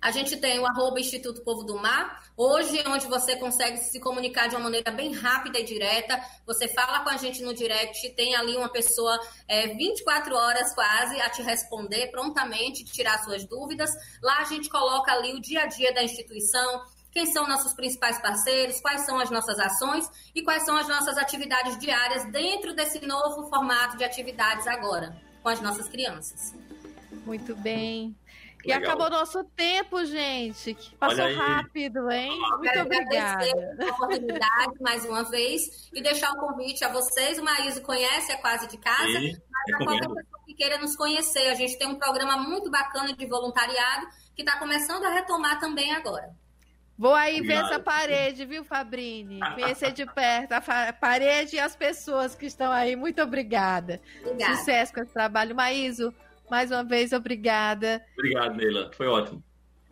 [0.02, 4.48] A gente tem o arroba Instituto Povo do Mar, hoje onde você consegue se comunicar
[4.48, 6.20] de uma maneira bem rápida e direta.
[6.44, 11.20] Você fala com a gente no direct, tem ali uma pessoa é, 24 horas quase
[11.20, 13.90] a te responder prontamente, tirar suas dúvidas.
[14.20, 16.82] Lá a gente coloca ali o dia a dia da instituição,
[17.12, 21.16] quem são nossos principais parceiros, quais são as nossas ações e quais são as nossas
[21.16, 26.52] atividades diárias dentro desse novo formato de atividades agora, com as nossas crianças.
[27.24, 28.16] Muito bem.
[28.64, 28.82] E Legal.
[28.92, 30.76] acabou nosso tempo, gente.
[30.98, 32.38] Passou rápido, hein?
[32.58, 33.44] Muito obrigada.
[33.80, 37.38] a oportunidade mais uma vez e deixar o convite a vocês.
[37.38, 40.96] O Maíso conhece, é quase de casa, Sim, mas a qualquer pessoa que queira nos
[40.96, 41.48] conhecer.
[41.48, 45.92] A gente tem um programa muito bacana de voluntariado que está começando a retomar também
[45.92, 46.34] agora.
[46.96, 49.40] Vou aí ver essa parede, viu, Fabrini?
[49.54, 52.94] Conhecer de perto a parede e as pessoas que estão aí.
[52.94, 54.00] Muito obrigada.
[54.20, 54.56] obrigada.
[54.56, 55.54] Sucesso com esse trabalho.
[55.54, 56.14] Maíso,
[56.52, 58.04] mais uma vez, obrigada.
[58.12, 58.90] Obrigado, Neila.
[58.94, 59.42] Foi ótimo.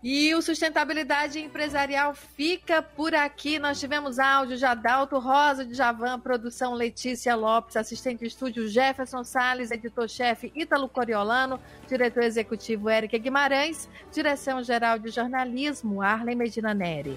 [0.03, 3.59] E o Sustentabilidade Empresarial fica por aqui.
[3.59, 9.25] Nós tivemos áudio de Adalto Rosa de Javan, produção Letícia Lopes, assistente de estúdio Jefferson
[9.25, 11.59] Sales, editor-chefe Ítalo Coriolano,
[11.89, 17.17] diretor executivo Érica Guimarães, direção-geral de jornalismo Arlen Medina Neri.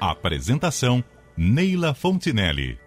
[0.00, 1.02] Apresentação
[1.36, 2.81] Neila Fontinelli.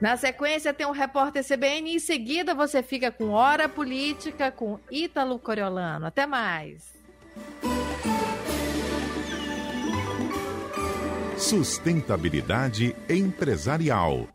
[0.00, 4.78] Na sequência tem um repórter CBN e em seguida você fica com Hora Política com
[4.90, 6.06] Ítalo Coriolano.
[6.06, 6.96] Até mais.
[11.36, 14.28] Sustentabilidade empresarial.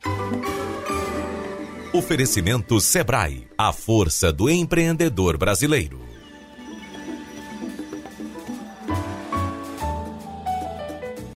[1.94, 6.13] Oferecimento Sebrae, a força do empreendedor brasileiro.